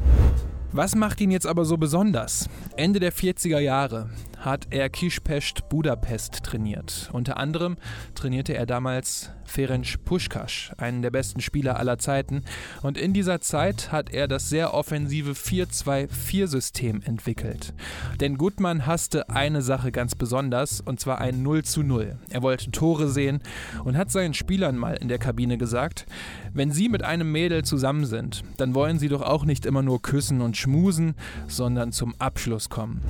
Was 0.70 0.94
macht 0.94 1.22
ihn 1.22 1.30
jetzt 1.30 1.46
aber 1.46 1.64
so 1.64 1.78
besonders? 1.78 2.50
Ende 2.76 3.00
der 3.00 3.14
40er 3.14 3.60
Jahre 3.60 4.10
hat 4.38 4.68
er 4.70 4.88
Kispest 4.88 5.68
Budapest 5.68 6.42
trainiert. 6.44 7.10
Unter 7.12 7.36
anderem 7.36 7.76
trainierte 8.14 8.54
er 8.54 8.66
damals 8.66 9.30
Ferenc 9.44 10.04
Puschkasch, 10.04 10.72
einen 10.76 11.02
der 11.02 11.10
besten 11.10 11.40
Spieler 11.40 11.78
aller 11.78 11.98
Zeiten. 11.98 12.44
Und 12.82 12.98
in 12.98 13.12
dieser 13.12 13.40
Zeit 13.40 13.90
hat 13.90 14.10
er 14.10 14.28
das 14.28 14.48
sehr 14.48 14.74
offensive 14.74 15.32
4-2-4-System 15.32 17.02
entwickelt. 17.02 17.74
Denn 18.20 18.36
Gutmann 18.36 18.86
hasste 18.86 19.30
eine 19.30 19.62
Sache 19.62 19.90
ganz 19.90 20.14
besonders, 20.14 20.80
und 20.80 21.00
zwar 21.00 21.20
ein 21.20 21.42
0 21.42 21.64
zu 21.64 21.82
0. 21.82 22.18
Er 22.30 22.42
wollte 22.42 22.70
Tore 22.70 23.08
sehen 23.08 23.40
und 23.84 23.96
hat 23.96 24.10
seinen 24.10 24.34
Spielern 24.34 24.76
mal 24.76 24.94
in 24.94 25.08
der 25.08 25.18
Kabine 25.18 25.58
gesagt, 25.58 26.06
wenn 26.52 26.70
sie 26.70 26.88
mit 26.88 27.02
einem 27.02 27.32
Mädel 27.32 27.64
zusammen 27.64 28.04
sind, 28.04 28.44
dann 28.58 28.74
wollen 28.74 28.98
sie 28.98 29.08
doch 29.08 29.22
auch 29.22 29.44
nicht 29.44 29.66
immer 29.66 29.82
nur 29.82 30.02
küssen 30.02 30.40
und 30.40 30.56
schmusen, 30.56 31.14
sondern 31.46 31.92
zum 31.92 32.14
Abschluss 32.18 32.68
kommen. 32.68 33.02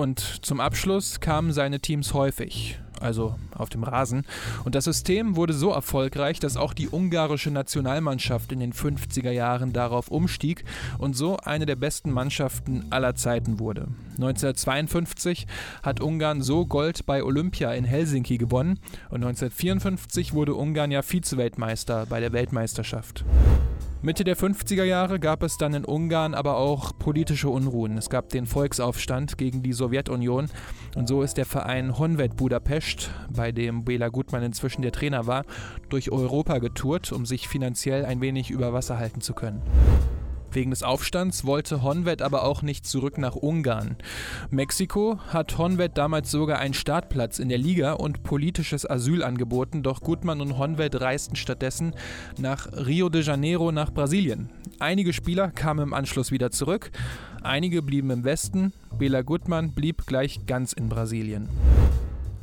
Und 0.00 0.18
zum 0.40 0.60
Abschluss 0.60 1.20
kamen 1.20 1.52
seine 1.52 1.78
Teams 1.78 2.14
häufig 2.14 2.78
also 3.00 3.34
auf 3.54 3.68
dem 3.68 3.82
Rasen. 3.82 4.24
Und 4.64 4.74
das 4.74 4.84
System 4.84 5.36
wurde 5.36 5.52
so 5.52 5.70
erfolgreich, 5.70 6.38
dass 6.38 6.56
auch 6.56 6.72
die 6.72 6.88
ungarische 6.90 7.50
Nationalmannschaft 7.50 8.50
in 8.50 8.60
den 8.60 8.72
50er 8.72 9.30
Jahren 9.30 9.74
darauf 9.74 10.08
umstieg 10.08 10.64
und 10.96 11.16
so 11.16 11.36
eine 11.38 11.66
der 11.66 11.76
besten 11.76 12.12
Mannschaften 12.12 12.86
aller 12.88 13.14
Zeiten 13.14 13.58
wurde. 13.58 13.88
1952 14.16 15.46
hat 15.82 16.00
Ungarn 16.00 16.40
so 16.40 16.64
Gold 16.64 17.04
bei 17.04 17.22
Olympia 17.22 17.72
in 17.72 17.84
Helsinki 17.84 18.38
gewonnen 18.38 18.78
und 19.10 19.24
1954 19.24 20.32
wurde 20.32 20.54
Ungarn 20.54 20.90
ja 20.90 21.02
Vizeweltmeister 21.02 22.06
bei 22.06 22.20
der 22.20 22.32
Weltmeisterschaft. 22.32 23.24
Mitte 24.02 24.24
der 24.24 24.34
50er 24.34 24.84
Jahre 24.84 25.20
gab 25.20 25.42
es 25.42 25.58
dann 25.58 25.74
in 25.74 25.84
Ungarn 25.84 26.32
aber 26.32 26.56
auch 26.56 26.98
politische 26.98 27.50
Unruhen. 27.50 27.98
Es 27.98 28.08
gab 28.08 28.30
den 28.30 28.46
Volksaufstand 28.46 29.36
gegen 29.36 29.62
die 29.62 29.74
Sowjetunion 29.74 30.48
und 30.96 31.06
so 31.06 31.20
ist 31.20 31.36
der 31.36 31.44
Verein 31.44 31.98
Honved 31.98 32.34
Budapest, 32.34 33.10
bei 33.28 33.52
dem 33.52 33.84
Bela 33.84 34.08
Gutmann 34.08 34.42
inzwischen 34.42 34.80
der 34.80 34.92
Trainer 34.92 35.26
war, 35.26 35.44
durch 35.90 36.10
Europa 36.10 36.60
getourt, 36.60 37.12
um 37.12 37.26
sich 37.26 37.46
finanziell 37.46 38.06
ein 38.06 38.22
wenig 38.22 38.50
über 38.50 38.72
Wasser 38.72 38.98
halten 38.98 39.20
zu 39.20 39.34
können. 39.34 39.60
Wegen 40.52 40.70
des 40.70 40.82
Aufstands 40.82 41.44
wollte 41.44 41.82
Honved 41.82 42.22
aber 42.22 42.44
auch 42.44 42.62
nicht 42.62 42.86
zurück 42.86 43.18
nach 43.18 43.36
Ungarn. 43.36 43.96
Mexiko 44.50 45.18
hat 45.28 45.58
Honved 45.58 45.96
damals 45.96 46.30
sogar 46.30 46.58
einen 46.58 46.74
Startplatz 46.74 47.38
in 47.38 47.48
der 47.48 47.58
Liga 47.58 47.92
und 47.92 48.22
politisches 48.24 48.88
Asyl 48.88 49.22
angeboten, 49.22 49.82
doch 49.82 50.00
Gutmann 50.00 50.40
und 50.40 50.58
Honved 50.58 51.00
reisten 51.00 51.36
stattdessen 51.36 51.94
nach 52.38 52.68
Rio 52.72 53.08
de 53.08 53.22
Janeiro 53.22 53.70
nach 53.70 53.92
Brasilien. 53.92 54.50
Einige 54.80 55.12
Spieler 55.12 55.50
kamen 55.50 55.84
im 55.84 55.94
Anschluss 55.94 56.32
wieder 56.32 56.50
zurück, 56.50 56.90
einige 57.42 57.82
blieben 57.82 58.10
im 58.10 58.24
Westen, 58.24 58.72
Bela 58.98 59.22
Gutmann 59.22 59.72
blieb 59.72 60.06
gleich 60.06 60.46
ganz 60.46 60.72
in 60.72 60.88
Brasilien. 60.88 61.48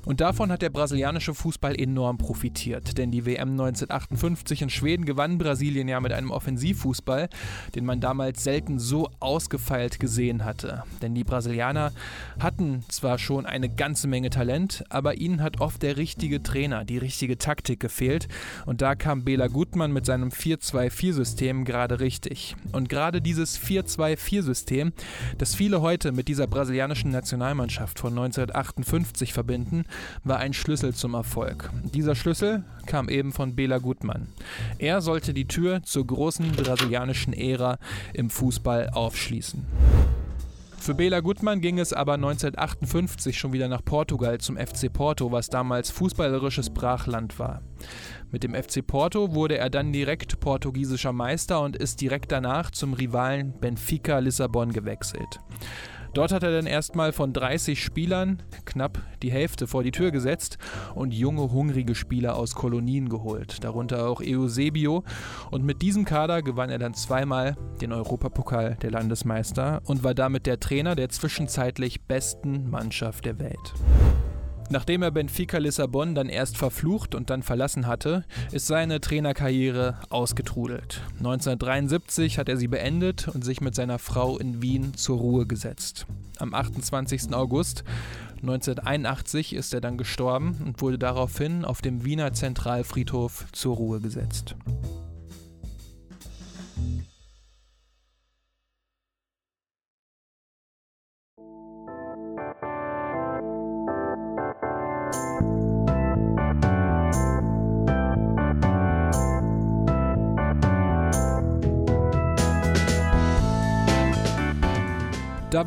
Und 0.08 0.22
davon 0.22 0.54
hat 0.54 0.62
der 0.62 0.70
brasilianische 0.70 1.34
Fußball 1.34 1.78
enorm 1.78 2.18
profitiert, 2.18 2.98
denn 2.98 3.12
die 3.12 3.26
WM 3.26 3.52
1958 3.52 4.62
in 4.62 4.70
Schweden 4.70 5.04
gewann 5.04 5.38
Brasilien 5.38 5.90
ja 5.90 6.00
mit 6.00 6.14
einem 6.14 6.32
Offensivfußball, 6.32 7.28
den 7.76 7.84
man 7.84 8.00
damals 8.00 8.42
selten 8.42 8.80
so 8.80 9.10
ausgefeilt 9.20 10.00
gesehen 10.00 10.46
hatte. 10.46 10.84
Denn 11.02 11.14
die 11.14 11.26
Brasilianer 11.26 11.92
hatten 12.40 12.86
zwar 12.88 13.18
schon 13.18 13.46
eine 13.46 13.68
ganze 13.68 14.08
Menge 14.08 14.30
Talent, 14.30 14.86
aber 14.88 15.18
ihnen 15.18 15.44
hat 15.44 15.60
oft 15.60 15.84
der 15.84 15.98
richtige 15.98 16.42
Trainer, 16.42 16.86
die 16.86 17.00
richtige 17.00 17.38
Taktik 17.38 17.82
gefehlt. 17.82 18.30
Und 18.66 18.82
da 18.82 18.96
kam 18.96 19.26
Bela 19.26 19.48
Gutmann 19.48 19.92
mit 19.92 20.06
seinem 20.06 20.30
4-2-4-System 20.30 21.66
gerade 21.66 22.00
richtig. 22.00 22.56
Und 22.72 22.88
gerade 22.88 23.22
dieses 23.22 23.60
4-2-4-System, 23.60 24.94
das 25.38 25.54
viele 25.54 25.82
heute 25.82 26.14
mit 26.14 26.30
dieser 26.30 26.48
brasilianischen 26.48 27.12
Nationalmannschaft 27.12 28.00
von 28.00 28.12
1958 28.12 29.34
verbinden, 29.34 29.84
war 30.24 30.38
ein 30.38 30.54
Schlüssel 30.54 30.94
zum 30.94 31.13
Erfolg. 31.13 31.70
Dieser 31.94 32.16
Schlüssel 32.16 32.63
kam 32.86 33.10
eben 33.10 33.32
von 33.32 33.56
Bela 33.56 33.77
Gutmann. 33.77 34.27
Er 34.77 35.01
sollte 35.01 35.34
die 35.34 35.48
Tür 35.48 35.84
zur 35.84 36.08
großen 36.08 36.51
brasilianischen 36.51 37.34
Ära 37.34 37.77
im 38.13 38.30
Fußball 38.30 38.89
aufschließen. 38.89 39.66
Für 40.80 40.94
Bela 40.94 41.20
Gutmann 41.20 41.60
ging 41.60 41.80
es 41.80 41.92
aber 41.92 42.13
1958 42.13 43.38
schon 43.38 43.51
wieder 43.51 43.68
nach 43.68 43.84
Portugal 43.84 44.38
zum 44.38 44.56
FC 44.56 44.94
Porto, 44.94 45.32
was 45.32 45.50
damals 45.50 45.89
fußballerisches 45.92 46.70
Brachland 46.70 47.39
war. 47.39 47.62
Mit 48.32 48.44
dem 48.44 48.54
FC 48.54 48.86
Porto 48.86 49.34
wurde 49.34 49.58
er 49.58 49.70
dann 49.70 49.92
direkt 49.92 50.39
portugiesischer 50.39 51.12
Meister 51.12 51.62
und 51.62 51.75
ist 51.75 52.00
direkt 52.00 52.32
danach 52.32 52.72
zum 52.72 52.94
Rivalen 52.94 53.54
Benfica 53.60 54.20
Lissabon 54.20 54.72
gewechselt. 54.72 55.42
Dort 56.14 56.32
hat 56.32 56.44
er 56.44 56.52
dann 56.52 56.66
erstmal 56.66 57.12
von 57.12 57.34
30 57.34 57.82
Spielern 57.84 58.44
knapp 58.66 59.02
die 59.22 59.32
Hälfte 59.32 59.68
vor 59.68 59.84
die 59.84 59.92
Tür 59.92 60.12
gesetzt 60.12 60.58
und 60.96 61.14
junge, 61.14 61.52
hungrige 61.52 61.96
Spieler 61.96 62.36
aus 62.36 62.56
Kolonien 62.56 63.10
geholt, 63.10 63.64
darunter 63.64 64.08
auch 64.08 64.22
Eusebio. 64.22 65.04
Und 65.52 65.64
mit 65.64 65.82
diesem 65.82 66.06
Kader 66.06 66.42
gewann 66.42 66.70
er 66.70 66.80
dann 66.80 66.94
zweimal 66.94 67.56
den 67.82 67.92
Europapokal 67.92 68.78
der 68.82 68.92
Landesmeister 68.92 69.82
und 69.86 70.04
war 70.04 70.14
damit 70.14 70.46
der 70.46 70.60
Trainer 70.60 70.96
der 70.96 71.10
zwischenzeitlich 71.10 72.04
besten 72.04 72.70
Mannschaft 72.70 73.26
der 73.26 73.40
Welt. 73.40 73.74
Nachdem 74.69 75.01
er 75.01 75.12
Benfica 75.12 75.57
Lissabon 75.59 76.13
dann 76.13 76.27
erst 76.27 76.57
verflucht 76.57 77.15
und 77.15 77.29
dann 77.29 77.41
verlassen 77.41 77.88
hatte, 77.88 78.25
ist 78.51 78.67
seine 78.67 79.00
Trainerkarriere 79.00 79.95
ausgetrudelt. 80.09 81.01
1973 81.19 82.38
hat 82.38 82.50
er 82.50 82.57
sie 82.57 82.67
beendet 82.67 83.29
und 83.29 83.45
sich 83.45 83.62
mit 83.62 83.75
seiner 83.75 83.97
Frau 83.97 84.38
in 84.38 84.62
Wien 84.62 84.93
zur 84.95 85.19
Ruhe 85.19 85.45
gesetzt. 85.45 86.05
Am 86.39 86.53
28. 86.53 87.33
August 87.33 87.86
1981 88.41 89.53
ist 89.53 89.74
er 89.74 89.81
dann 89.81 89.97
gestorben 89.97 90.57
und 90.65 90.81
wurde 90.81 91.00
daraufhin 91.00 91.65
auf 91.65 91.81
dem 91.81 92.03
Wiener 92.03 92.33
Zentralfriedhof 92.33 93.45
zur 93.53 93.75
Ruhe 93.75 94.01
gesetzt. 94.01 94.55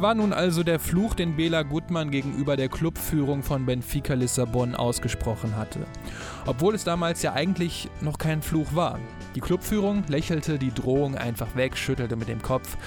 Da 0.01 0.07
war 0.07 0.15
nun 0.15 0.33
also 0.33 0.63
der 0.63 0.81
Fluch, 0.81 1.13
den 1.13 1.37
Bela 1.37 1.63
Gutmann 1.63 2.11
gegenüber 2.11 2.57
der 2.57 2.71
Clubführung 2.71 3.43
von 3.43 3.67
Benfica 3.67 4.15
Lissabon 4.15 4.75
ausgesprochen 4.75 5.59
hatte. 5.59 5.81
Obwohl 6.47 6.75
es 6.75 6.85
damals 6.85 7.21
ja 7.21 7.35
eigentlich 7.35 7.91
noch 8.01 8.17
kein 8.17 8.41
Fluch 8.41 8.75
war. 8.75 8.99
Die 9.35 9.41
Clubführung 9.41 10.05
lächelte 10.09 10.59
die 10.59 10.73
Drohung 10.73 11.17
einfach 11.17 11.55
weg, 11.55 11.77
schüttelte 11.77 12.17
mit 12.17 12.29
dem 12.29 12.41
Kopf 12.41 12.79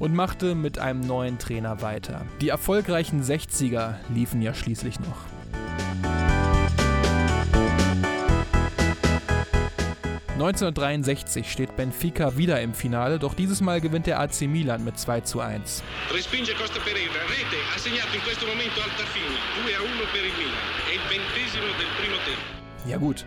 und 0.00 0.16
machte 0.16 0.56
mit 0.56 0.80
einem 0.80 1.02
neuen 1.02 1.38
Trainer 1.38 1.80
weiter. 1.80 2.22
Die 2.40 2.48
erfolgreichen 2.48 3.22
60er 3.22 3.94
liefen 4.12 4.42
ja 4.42 4.52
schließlich 4.52 4.98
noch. 4.98 5.37
1963 10.38 11.50
steht 11.50 11.74
Benfica 11.74 12.36
wieder 12.36 12.60
im 12.60 12.72
Finale, 12.72 13.18
doch 13.18 13.34
dieses 13.34 13.60
Mal 13.60 13.80
gewinnt 13.80 14.06
der 14.06 14.20
AC 14.20 14.42
Milan 14.42 14.84
mit 14.84 14.96
2 14.96 15.22
zu 15.22 15.40
1. 15.40 15.82
Respinge 16.14 16.54
Costa 16.54 16.78
Pereira, 16.78 17.26
Rete 17.28 17.56
ha 17.74 17.76
segnato 17.76 18.14
in 18.14 18.22
questo 18.22 18.46
momento 18.46 18.80
Altafini, 18.80 19.34
2 19.64 19.74
a 19.74 19.80
1 19.80 19.90
per 20.12 20.24
il 20.24 20.32
Milan, 20.38 20.62
è 20.86 20.94
il 20.94 21.00
ventesimo 21.10 21.64
del 21.76 21.88
primo 21.98 22.16
tempo. 22.24 22.88
Ja 22.88 22.98
gut, 22.98 23.26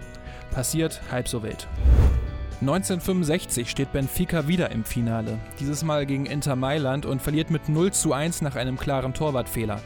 passiert 0.52 1.02
halb 1.12 1.28
so 1.28 1.44
wild. 1.44 1.68
1965 2.62 3.70
steht 3.70 3.92
Benfica 3.92 4.48
wieder 4.48 4.72
im 4.72 4.86
Finale, 4.86 5.38
dieses 5.60 5.84
Mal 5.84 6.06
gegen 6.06 6.26
Inter 6.26 6.56
Mailand 6.56 7.06
und 7.06 7.22
verliert 7.22 7.52
mit 7.52 7.68
0 7.68 7.92
zu 7.92 8.14
1 8.14 8.42
nach 8.42 8.56
einem 8.56 8.78
klaren 8.78 9.14
Torwartfehler. 9.14 9.82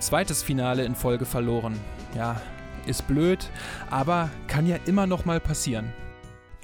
Zweites 0.00 0.42
Finale 0.42 0.84
in 0.84 0.96
Folge 0.96 1.24
verloren. 1.24 1.78
Ja, 2.16 2.40
ist 2.84 3.06
blöd, 3.06 3.48
aber 3.90 4.28
kann 4.48 4.66
ja 4.66 4.78
immer 4.86 5.06
noch 5.06 5.24
mal 5.24 5.38
passieren. 5.38 5.92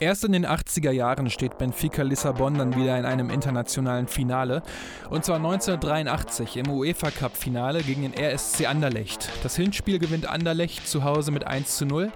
Erst 0.05 0.23
in 0.23 0.33
den 0.33 0.45
80er 0.45 0.91
Jahren 0.91 1.31
steht 1.31 1.57
Benfica 1.57 2.03
Lissabon 2.03 2.59
dann 2.59 2.77
wieder 2.77 2.99
in 2.99 3.07
einem 3.07 3.31
internationalen 3.31 4.07
Finale. 4.07 4.63
Und 5.09 5.25
zwar 5.25 5.37
1983 5.37 6.59
im 6.59 6.69
UEFA 6.69 7.11
Cup 7.11 7.35
Finale 7.35 7.83
gegen 7.83 8.03
den 8.03 8.13
RSC 8.13 8.67
Anderlecht. 8.67 9.31
Das 9.43 9.57
Hinspiel 9.57 9.99
gewinnt 9.99 10.29
Anderlecht 10.29 10.87
zu 10.87 11.05
Hause 11.05 11.31
mit 11.31 11.47
1 11.47 11.79
zu 11.79 11.87
0 11.87 12.13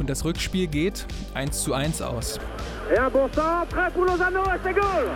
und 0.00 0.10
das 0.10 0.24
Rückspiel 0.24 0.66
geht 0.66 1.06
1 1.34 1.62
zu 1.62 1.74
1 1.74 2.02
aus. 2.02 2.40
Un 2.90 3.08
bon 3.12 3.30
centre 3.32 3.88
pour 3.94 4.06
Lozano 4.06 4.42
c'est 4.64 4.74
goal 4.74 5.06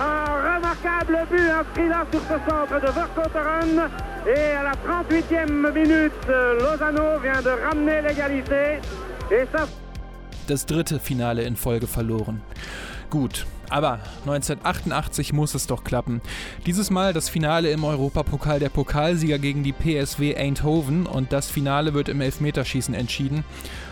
Un 0.00 0.56
remarquable 0.56 1.24
but 1.30 1.38
inscrit 1.38 1.88
là 1.88 2.04
sur 2.10 2.20
ce 2.22 2.50
centre 2.50 2.80
de 2.80 2.90
Verkotteren. 2.90 3.88
Et 4.26 4.56
à 4.56 4.64
la 4.64 4.72
38e 4.72 5.72
minute, 5.72 6.26
Lozano 6.26 7.20
vient 7.20 7.40
de 7.42 7.50
ramener 7.64 8.02
l'égalité. 8.02 8.80
Et 9.30 9.46
ça 9.52 9.66
das 10.50 10.66
dritte 10.66 10.98
Finale 10.98 11.42
in 11.42 11.56
Folge 11.56 11.86
verloren. 11.86 12.42
Gut, 13.08 13.46
aber 13.68 14.00
1988 14.26 15.32
muss 15.32 15.54
es 15.54 15.66
doch 15.66 15.84
klappen. 15.84 16.20
Dieses 16.66 16.90
Mal 16.90 17.12
das 17.12 17.28
Finale 17.28 17.70
im 17.70 17.84
Europapokal 17.84 18.58
der 18.58 18.68
Pokalsieger 18.68 19.38
gegen 19.38 19.62
die 19.62 19.72
PSW 19.72 20.36
Eindhoven 20.36 21.06
und 21.06 21.32
das 21.32 21.50
Finale 21.50 21.94
wird 21.94 22.08
im 22.08 22.20
Elfmeterschießen 22.20 22.94
entschieden. 22.94 23.44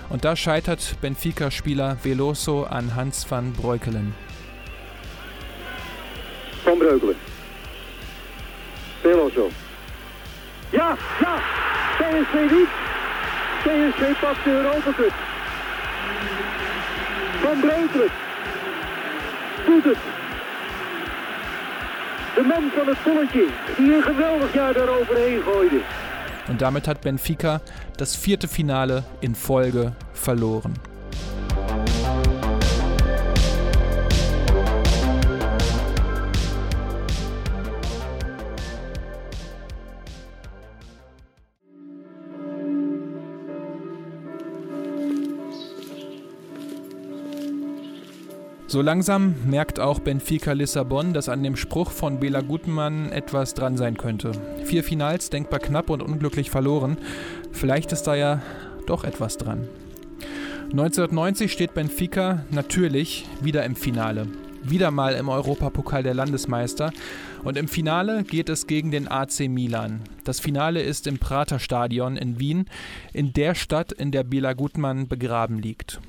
Und 0.09 0.25
da 0.25 0.35
scheitert 0.35 0.97
Benfica-Spieler 1.00 1.99
Veloso 2.03 2.65
an 2.65 2.97
Hans 2.97 3.31
van 3.31 3.53
Breukelen. 3.53 4.15
Van 6.65 6.79
Breukelen. 6.79 7.17
Veloso. 9.03 9.50
Ja, 10.73 10.99
ja, 11.21 11.41
PSV 11.99 12.50
doet. 12.50 12.69
PSV 13.62 14.21
pakt 14.21 14.45
de 14.45 14.55
Europa 14.55 14.93
Cup. 14.93 15.12
Van 17.42 17.61
Breukelen 17.61 18.11
doet 19.66 19.85
het. 19.85 19.99
De 22.35 22.42
man 22.42 22.71
van 22.76 22.87
het 22.87 22.99
volletje, 22.99 23.47
die 23.76 23.95
een 23.95 24.02
geweldig 24.02 24.54
jaar 24.54 24.73
daaroverheen 24.75 25.42
gooide. 25.42 25.80
Und 26.49 26.61
damit 26.61 26.87
hat 26.87 27.00
Benfica 27.00 27.61
das 27.97 28.16
vierte 28.16 28.49
Finale 28.49 29.02
in 29.21 29.35
Folge 29.35 29.92
verloren. 30.12 30.88
So 48.71 48.83
langsam 48.83 49.35
merkt 49.47 49.81
auch 49.81 49.99
Benfica 49.99 50.53
Lissabon, 50.53 51.15
dass 51.15 51.31
an 51.31 51.43
dem 51.43 51.57
Spruch 51.57 51.91
von 51.91 52.21
Bela 52.21 52.43
Gutmann 52.43 53.11
etwas 53.11 53.55
dran 53.55 53.79
sein 53.79 53.97
könnte. 53.97 54.33
Vier 54.63 54.85
Finals 54.85 55.31
denkbar 55.31 55.59
knapp 55.59 55.89
und 55.89 56.03
unglücklich 56.03 56.51
verloren. 56.51 56.99
Vielleicht 57.51 57.93
ist 57.93 58.03
da 58.03 58.15
ja 58.15 58.43
doch 58.85 59.05
etwas 59.05 59.39
dran. 59.39 59.67
1990 60.64 61.51
steht 61.51 61.73
Benfica 61.73 62.45
natürlich 62.51 63.25
wieder 63.40 63.64
im 63.64 63.75
Finale. 63.75 64.27
Wieder 64.62 64.90
mal 64.90 65.14
im 65.14 65.31
Europapokal 65.31 66.03
der 66.03 66.12
Landesmeister. 66.12 66.92
Und 67.45 67.57
im 67.57 67.69
Finale 67.69 68.23
geht 68.23 68.51
es 68.51 68.66
gegen 68.66 68.90
den 68.90 69.09
AC 69.09 69.49
Milan. 69.49 70.03
Das 70.25 70.40
Finale 70.40 70.83
ist 70.83 71.07
im 71.07 71.16
Praterstadion 71.16 72.19
in 72.19 72.38
Wien, 72.38 72.66
in 73.14 73.33
der 73.33 73.55
Stadt, 73.55 73.92
in 73.92 74.12
der 74.12 74.25
Bela 74.25 74.53
Gutmann 74.53 75.09
begraben 75.09 75.59
liegt. 75.59 76.03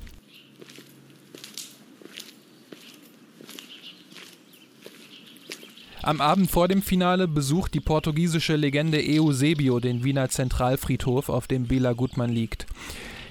Am 6.02 6.22
Abend 6.22 6.50
vor 6.50 6.66
dem 6.66 6.80
Finale 6.80 7.28
besucht 7.28 7.74
die 7.74 7.80
portugiesische 7.80 8.56
Legende 8.56 9.02
Eusebio 9.06 9.80
den 9.80 10.02
Wiener 10.02 10.30
Zentralfriedhof, 10.30 11.28
auf 11.28 11.46
dem 11.46 11.66
Bela 11.66 11.92
Gutmann 11.92 12.30
liegt. 12.30 12.66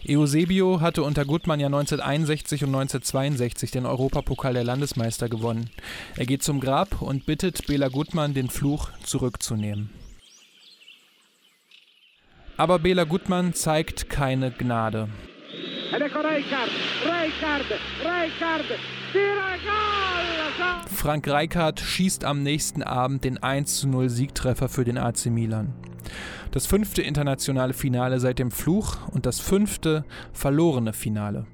Eusebio 0.08 0.79
hatte 0.79 1.01
unter 1.01 1.25
Gutmann 1.25 1.60
ja 1.60 1.65
1961 1.65 2.63
und 2.63 2.69
1962 2.69 3.71
den 3.71 3.88
Europapokal 3.88 4.53
der 4.53 4.63
Landesmeister 4.63 5.29
gewonnen. 5.29 5.71
Er 6.15 6.27
geht 6.27 6.43
zum 6.43 6.60
Grab 6.60 7.01
und 7.01 7.25
bittet 7.25 7.65
Bela 7.65 7.88
Gutmann, 7.88 8.36
den 8.36 8.49
Fluch 8.49 8.91
zurückzunehmen. 9.03 9.89
Aber 12.55 12.77
Bela 12.77 13.05
Gutmann 13.05 13.55
zeigt 13.55 14.10
keine 14.12 14.51
Gnade. 14.51 15.10
Ed 15.91 16.02
ecco 16.02 16.19
Rijkaard, 16.19 16.69
Rijkaard, 17.04 17.65
Rijkaard! 18.04 18.65
Frank 20.88 21.28
Rijkaard 21.28 21.80
schießt 21.80 22.25
am 22.25 22.43
nächsten 22.43 22.84
Abend 22.84 23.23
den 23.23 23.39
1:0 23.39 24.08
Siegtreffer 24.08 24.69
für 24.69 24.84
den 24.84 24.99
AC 24.99 25.25
Milan. 25.32 25.73
Das 26.52 26.67
fünfte 26.67 27.02
internationale 27.02 27.73
Finale 27.73 28.19
seit 28.19 28.38
dem 28.38 28.52
Fluch 28.52 28.97
und 29.12 29.25
das 29.25 29.39
fünfte 29.39 30.06
verlorene 30.32 30.93
Finale. 30.93 31.47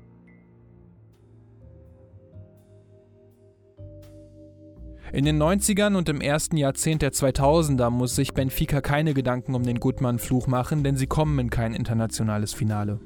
In 5.14 5.24
den 5.24 5.42
90ern 5.42 5.96
und 5.96 6.10
im 6.10 6.20
ersten 6.20 6.58
Jahrzehnt 6.58 7.02
der 7.02 7.14
2000er 7.14 7.90
muss 7.90 8.18
sich 8.18 8.34
Benfica 8.34 8.82
keine 8.82 9.14
Gedanken 9.14 9.56
um 9.56 9.64
den 9.64 9.80
Gutmann-Fluch 9.80 10.48
machen, 10.48 10.84
denn 10.84 10.98
sie 10.98 11.08
kommen 11.08 11.40
in 11.40 11.50
kein 11.50 11.74
internationales 11.74 12.54
Finale. 12.54 13.00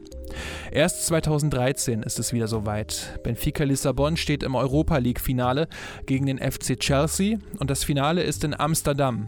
Erst 0.72 1.06
2013 1.08 2.04
ist 2.04 2.20
es 2.20 2.34
wieder 2.34 2.48
soweit. 2.48 3.20
Benfica 3.24 3.64
Lissabon 3.64 4.18
steht 4.18 4.44
im 4.44 4.56
Europa 4.56 4.98
League-Finale 4.98 5.68
gegen 6.06 6.26
den 6.26 6.38
FC 6.38 6.80
Chelsea 6.80 7.38
und 7.60 7.70
das 7.70 7.84
Finale 7.84 8.24
ist 8.24 8.44
in 8.44 8.60
Amsterdam. 8.60 9.26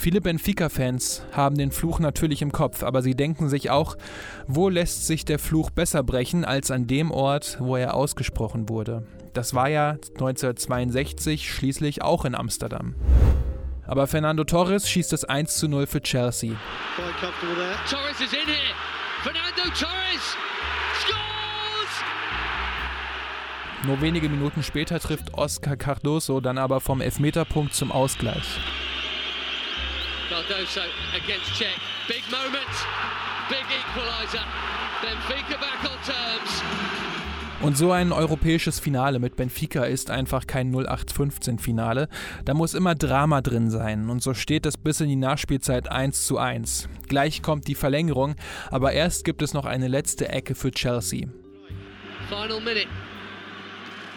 Viele 0.00 0.20
Benfica-Fans 0.20 1.22
haben 1.32 1.58
den 1.58 1.72
Fluch 1.72 1.98
natürlich 1.98 2.40
im 2.40 2.52
Kopf, 2.52 2.84
aber 2.84 3.02
sie 3.02 3.16
denken 3.16 3.48
sich 3.48 3.70
auch, 3.70 3.96
wo 4.46 4.68
lässt 4.68 5.08
sich 5.08 5.24
der 5.24 5.40
Fluch 5.40 5.70
besser 5.70 6.04
brechen 6.04 6.44
als 6.44 6.70
an 6.70 6.86
dem 6.86 7.10
Ort, 7.10 7.56
wo 7.60 7.74
er 7.76 7.94
ausgesprochen 7.94 8.68
wurde. 8.68 9.06
Das 9.34 9.54
war 9.54 9.68
ja 9.68 9.90
1962 9.90 11.52
schließlich 11.52 12.02
auch 12.02 12.24
in 12.24 12.36
Amsterdam. 12.36 12.94
Aber 13.86 14.06
Fernando 14.06 14.44
Torres 14.44 14.88
schießt 14.88 15.12
es 15.12 15.24
1 15.24 15.56
zu 15.56 15.66
0 15.66 15.86
für 15.86 16.00
Chelsea. 16.00 16.52
Torres 17.88 18.20
is 18.20 18.32
in 18.32 18.46
here. 18.46 18.87
Fernando 19.28 19.64
Torres 19.78 20.36
scores! 21.02 21.92
Nur 23.84 24.00
wenige 24.00 24.30
Minuten 24.30 24.62
später 24.62 24.98
trifft 25.00 25.34
Oscar 25.34 25.76
Cardoso 25.76 26.40
dann 26.40 26.56
aber 26.56 26.80
vom 26.80 27.02
Elfmeterpunkt 27.02 27.74
zum 27.74 27.92
Ausgleich. 27.92 28.58
Cardoso 30.30 30.80
against 31.14 31.54
Czech. 31.58 31.76
Big 32.06 32.22
moment. 32.30 32.54
Big 33.50 33.66
equaliser. 33.68 34.46
Benfica 35.02 35.58
back 35.58 35.84
on 35.84 35.98
terms. 36.06 36.62
Und 37.60 37.76
so 37.76 37.90
ein 37.90 38.12
europäisches 38.12 38.78
Finale 38.78 39.18
mit 39.18 39.34
Benfica 39.34 39.82
ist 39.84 40.10
einfach 40.10 40.46
kein 40.46 40.72
0815-Finale. 40.72 42.08
Da 42.44 42.54
muss 42.54 42.72
immer 42.72 42.94
Drama 42.94 43.40
drin 43.40 43.68
sein. 43.68 44.08
Und 44.10 44.22
so 44.22 44.32
steht 44.32 44.64
es 44.64 44.76
bis 44.76 45.00
in 45.00 45.08
die 45.08 45.16
Nachspielzeit 45.16 45.90
1 45.90 46.24
zu 46.24 46.38
1. 46.38 46.88
Gleich 47.08 47.42
kommt 47.42 47.66
die 47.66 47.74
Verlängerung, 47.74 48.36
aber 48.70 48.92
erst 48.92 49.24
gibt 49.24 49.42
es 49.42 49.54
noch 49.54 49.64
eine 49.64 49.88
letzte 49.88 50.28
Ecke 50.28 50.54
für 50.54 50.70
Chelsea. 50.70 51.26
Final 52.28 52.60
minute. 52.60 52.86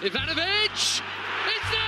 Ivanovic! 0.04 0.72
It's 0.72 1.70
there! 1.72 1.82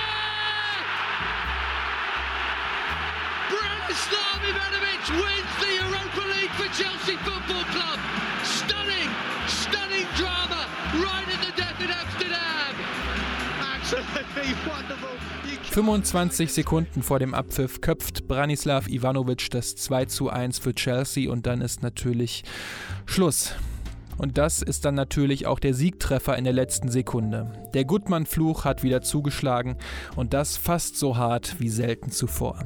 Branislav 3.50 4.40
Ivanovic 4.42 5.08
wins 5.22 5.54
the 5.60 5.84
Europa 5.84 6.22
League 6.34 6.54
for 6.56 6.66
Chelsea 6.72 7.16
Football 7.18 7.64
Club. 7.70 7.98
Stunning, 8.42 9.08
stunning 9.46 10.06
drama 10.16 10.66
right 10.94 11.33
25 15.70 16.52
Sekunden 16.52 17.02
vor 17.02 17.18
dem 17.18 17.34
Abpfiff 17.34 17.80
köpft 17.80 18.26
Branislav 18.28 18.88
Ivanovic 18.88 19.50
das 19.50 19.76
2 19.76 20.06
zu 20.06 20.30
1 20.30 20.58
für 20.58 20.74
Chelsea 20.74 21.30
und 21.30 21.46
dann 21.46 21.60
ist 21.60 21.82
natürlich 21.82 22.44
Schluss. 23.04 23.54
Und 24.16 24.38
das 24.38 24.62
ist 24.62 24.84
dann 24.84 24.94
natürlich 24.94 25.46
auch 25.46 25.58
der 25.58 25.74
Siegtreffer 25.74 26.36
in 26.38 26.44
der 26.44 26.52
letzten 26.52 26.88
Sekunde. 26.88 27.52
Der 27.74 27.84
Gutmann-Fluch 27.84 28.64
hat 28.64 28.82
wieder 28.82 29.02
zugeschlagen 29.02 29.76
und 30.16 30.32
das 30.32 30.56
fast 30.56 30.96
so 30.96 31.16
hart 31.16 31.56
wie 31.58 31.68
selten 31.68 32.10
zuvor. 32.10 32.64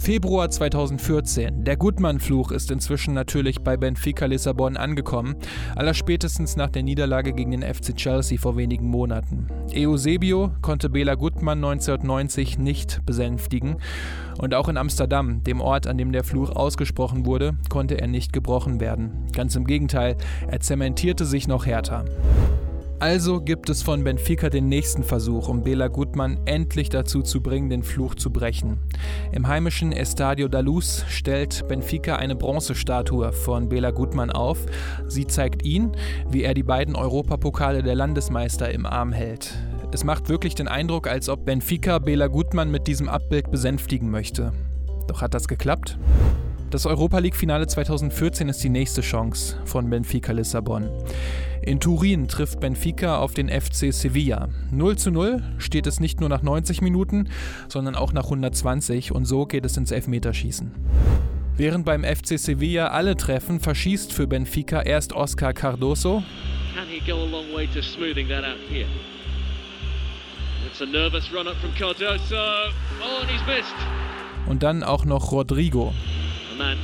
Februar 0.00 0.48
2014. 0.48 1.62
Der 1.62 1.76
Gutmann-Fluch 1.76 2.52
ist 2.52 2.70
inzwischen 2.70 3.12
natürlich 3.12 3.60
bei 3.60 3.76
Benfica 3.76 4.24
Lissabon 4.24 4.78
angekommen, 4.78 5.36
allerspätestens 5.76 6.56
nach 6.56 6.70
der 6.70 6.82
Niederlage 6.82 7.34
gegen 7.34 7.50
den 7.50 7.62
FC 7.62 7.94
Chelsea 7.94 8.38
vor 8.38 8.56
wenigen 8.56 8.86
Monaten. 8.88 9.46
Eusebio 9.76 10.52
konnte 10.62 10.88
Bela 10.88 11.16
Gutmann 11.16 11.58
1990 11.58 12.58
nicht 12.58 13.04
besänftigen 13.04 13.76
und 14.38 14.54
auch 14.54 14.70
in 14.70 14.78
Amsterdam, 14.78 15.44
dem 15.44 15.60
Ort, 15.60 15.86
an 15.86 15.98
dem 15.98 16.12
der 16.12 16.24
Fluch 16.24 16.48
ausgesprochen 16.48 17.26
wurde, 17.26 17.58
konnte 17.68 18.00
er 18.00 18.06
nicht 18.06 18.32
gebrochen 18.32 18.80
werden. 18.80 19.26
Ganz 19.34 19.54
im 19.54 19.66
Gegenteil, 19.66 20.16
er 20.48 20.60
zementierte 20.60 21.26
sich 21.26 21.46
noch 21.46 21.66
härter. 21.66 22.06
Also 23.00 23.40
gibt 23.40 23.70
es 23.70 23.82
von 23.82 24.04
Benfica 24.04 24.50
den 24.50 24.68
nächsten 24.68 25.02
Versuch, 25.02 25.48
um 25.48 25.62
Bela 25.62 25.88
Gutmann 25.88 26.38
endlich 26.44 26.90
dazu 26.90 27.22
zu 27.22 27.40
bringen, 27.40 27.70
den 27.70 27.82
Fluch 27.82 28.14
zu 28.14 28.30
brechen. 28.30 28.76
Im 29.32 29.48
heimischen 29.48 29.90
Estadio 29.92 30.48
da 30.48 30.60
Luz 30.60 31.06
stellt 31.08 31.66
Benfica 31.66 32.16
eine 32.16 32.36
Bronzestatue 32.36 33.32
von 33.32 33.70
Bela 33.70 33.90
Gutmann 33.90 34.30
auf. 34.30 34.66
Sie 35.08 35.26
zeigt 35.26 35.64
ihn, 35.64 35.92
wie 36.28 36.42
er 36.42 36.52
die 36.52 36.62
beiden 36.62 36.94
Europapokale 36.94 37.82
der 37.82 37.94
Landesmeister 37.94 38.70
im 38.70 38.84
Arm 38.84 39.12
hält. 39.12 39.54
Es 39.92 40.04
macht 40.04 40.28
wirklich 40.28 40.54
den 40.54 40.68
Eindruck, 40.68 41.08
als 41.08 41.30
ob 41.30 41.46
Benfica 41.46 42.00
Bela 42.00 42.26
Gutmann 42.26 42.70
mit 42.70 42.86
diesem 42.86 43.08
Abbild 43.08 43.50
besänftigen 43.50 44.10
möchte. 44.10 44.52
Doch 45.08 45.22
hat 45.22 45.32
das 45.32 45.48
geklappt? 45.48 45.98
Das 46.68 46.84
Europa 46.84 47.18
League-Finale 47.18 47.66
2014 47.66 48.50
ist 48.50 48.62
die 48.62 48.68
nächste 48.68 49.00
Chance 49.00 49.56
von 49.64 49.88
Benfica 49.88 50.32
Lissabon. 50.32 50.90
In 51.62 51.78
Turin 51.80 52.28
trifft 52.28 52.60
Benfica 52.60 53.18
auf 53.18 53.34
den 53.34 53.48
FC 53.48 53.92
Sevilla. 53.92 54.48
0 54.70 54.96
zu 54.96 55.10
0 55.10 55.42
steht 55.58 55.86
es 55.86 56.00
nicht 56.00 56.20
nur 56.20 56.28
nach 56.28 56.42
90 56.42 56.80
Minuten, 56.80 57.28
sondern 57.68 57.94
auch 57.94 58.12
nach 58.12 58.24
120 58.24 59.12
und 59.12 59.24
so 59.26 59.46
geht 59.46 59.64
es 59.64 59.76
ins 59.76 59.90
Elfmeterschießen. 59.90 60.72
Während 61.56 61.84
beim 61.84 62.04
FC 62.04 62.38
Sevilla 62.38 62.88
alle 62.88 63.16
treffen, 63.16 63.60
verschießt 63.60 64.12
für 64.12 64.26
Benfica 64.26 64.80
erst 64.80 65.12
Oscar 65.12 65.52
Cardoso. 65.52 66.22
Can 66.74 66.86
he 66.88 67.00
go 67.00 67.18
a 67.18 67.26
long 67.26 67.52
way 67.54 67.66
to 67.66 67.82
smoothing 67.82 68.28
that 68.28 68.44
out 68.44 68.58
here? 68.68 68.88
It's 70.66 70.80
a 70.80 70.86
nervous 70.86 71.30
run 71.32 71.46
up 71.46 71.56
from 71.56 71.74
Cardoso. 71.74 72.36
Oh. 73.02 74.50
Und 74.50 74.62
dann 74.62 74.82
auch 74.82 75.04
noch 75.04 75.32
Rodrigo 75.32 75.92
man 76.60 76.78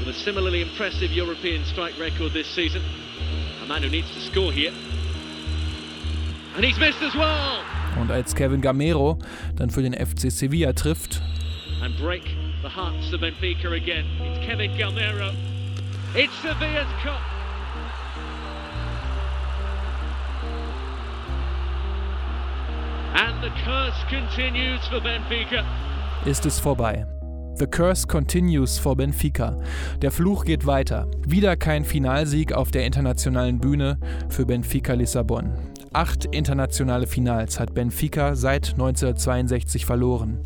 with 0.00 0.08
a 0.08 0.18
similarly 0.24 0.62
impressive 0.62 1.12
European 1.12 1.64
strike 1.64 1.96
record 1.96 2.32
this 2.32 2.48
season. 2.48 2.82
A 3.72 3.74
man 3.74 3.82
who 3.84 3.88
needs 3.88 4.12
to 4.12 4.20
score 4.20 4.52
here. 4.52 4.72
And 6.56 6.62
he's 6.62 6.78
missed 6.78 7.00
as 7.00 7.14
well. 7.14 7.62
Und 7.98 8.10
als 8.10 8.34
Kevin 8.34 8.60
Gamero 8.60 9.18
dann 9.56 9.70
für 9.70 9.80
den 9.80 9.94
FC 9.94 10.30
Sevilla 10.30 10.74
trifft. 10.74 11.22
And 11.82 11.96
break 11.96 12.22
the 12.60 12.68
hearts 12.68 13.14
of 13.14 13.22
Benfica 13.22 13.72
again. 13.74 14.04
It's 14.20 14.44
Kevin 14.44 14.72
Gamero. 14.76 15.34
It's 16.14 16.34
Sevilla's 16.42 16.86
cup. 17.02 17.22
And 23.14 23.42
the 23.42 23.50
curse 23.64 23.96
continues 24.10 24.86
for 24.88 25.00
Benfica. 25.00 25.64
Ist 26.26 26.44
es 26.44 26.60
vorbei. 26.60 27.06
The 27.56 27.66
Curse 27.66 28.06
continues 28.06 28.78
for 28.78 28.96
Benfica. 28.96 29.58
Der 30.00 30.10
Fluch 30.10 30.44
geht 30.44 30.66
weiter. 30.66 31.08
Wieder 31.26 31.56
kein 31.56 31.84
Finalsieg 31.84 32.52
auf 32.52 32.70
der 32.70 32.86
internationalen 32.86 33.60
Bühne 33.60 33.98
für 34.30 34.46
Benfica 34.46 34.94
Lissabon. 34.94 35.52
Acht 35.92 36.24
internationale 36.24 37.06
Finals 37.06 37.60
hat 37.60 37.74
Benfica 37.74 38.34
seit 38.34 38.70
1962 38.72 39.84
verloren. 39.84 40.40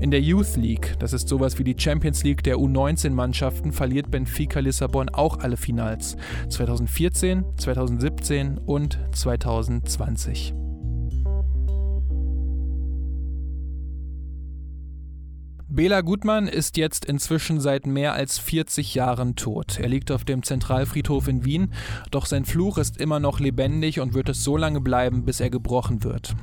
In 0.00 0.10
der 0.10 0.20
Youth 0.20 0.56
League, 0.56 0.96
das 0.98 1.12
ist 1.12 1.28
sowas 1.28 1.58
wie 1.58 1.64
die 1.64 1.76
Champions 1.78 2.24
League 2.24 2.42
der 2.42 2.56
U19-Mannschaften, 2.56 3.72
verliert 3.72 4.10
Benfica 4.10 4.58
Lissabon 4.58 5.08
auch 5.08 5.38
alle 5.38 5.56
Finals. 5.56 6.16
2014, 6.48 7.44
2017 7.56 8.58
und 8.58 8.98
2020. 9.12 10.54
Bela 15.70 16.00
Gutmann 16.00 16.48
ist 16.48 16.78
jetzt 16.78 17.04
inzwischen 17.04 17.60
seit 17.60 17.86
mehr 17.86 18.14
als 18.14 18.38
40 18.38 18.94
Jahren 18.94 19.36
tot. 19.36 19.78
Er 19.78 19.90
liegt 19.90 20.10
auf 20.10 20.24
dem 20.24 20.42
Zentralfriedhof 20.42 21.28
in 21.28 21.44
Wien, 21.44 21.74
doch 22.10 22.24
sein 22.24 22.46
Fluch 22.46 22.78
ist 22.78 22.96
immer 22.96 23.20
noch 23.20 23.38
lebendig 23.38 24.00
und 24.00 24.14
wird 24.14 24.30
es 24.30 24.42
so 24.42 24.56
lange 24.56 24.80
bleiben, 24.80 25.26
bis 25.26 25.40
er 25.40 25.50
gebrochen 25.50 26.04
wird. 26.04 26.34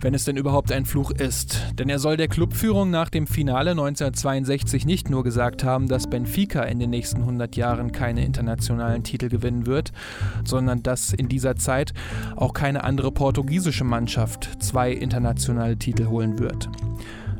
Wenn 0.00 0.14
es 0.14 0.24
denn 0.24 0.38
überhaupt 0.38 0.72
ein 0.72 0.86
Fluch 0.86 1.10
ist. 1.10 1.60
Denn 1.74 1.90
er 1.90 1.98
soll 1.98 2.16
der 2.16 2.28
Clubführung 2.28 2.90
nach 2.90 3.10
dem 3.10 3.26
Finale 3.26 3.72
1962 3.72 4.86
nicht 4.86 5.10
nur 5.10 5.22
gesagt 5.22 5.62
haben, 5.62 5.86
dass 5.86 6.08
Benfica 6.08 6.62
in 6.62 6.78
den 6.78 6.88
nächsten 6.88 7.20
100 7.20 7.56
Jahren 7.56 7.92
keine 7.92 8.24
internationalen 8.24 9.04
Titel 9.04 9.28
gewinnen 9.28 9.66
wird, 9.66 9.92
sondern 10.44 10.82
dass 10.82 11.12
in 11.12 11.28
dieser 11.28 11.56
Zeit 11.56 11.92
auch 12.36 12.54
keine 12.54 12.84
andere 12.84 13.12
portugiesische 13.12 13.84
Mannschaft 13.84 14.62
zwei 14.62 14.92
internationale 14.92 15.76
Titel 15.76 16.06
holen 16.06 16.38
wird. 16.38 16.70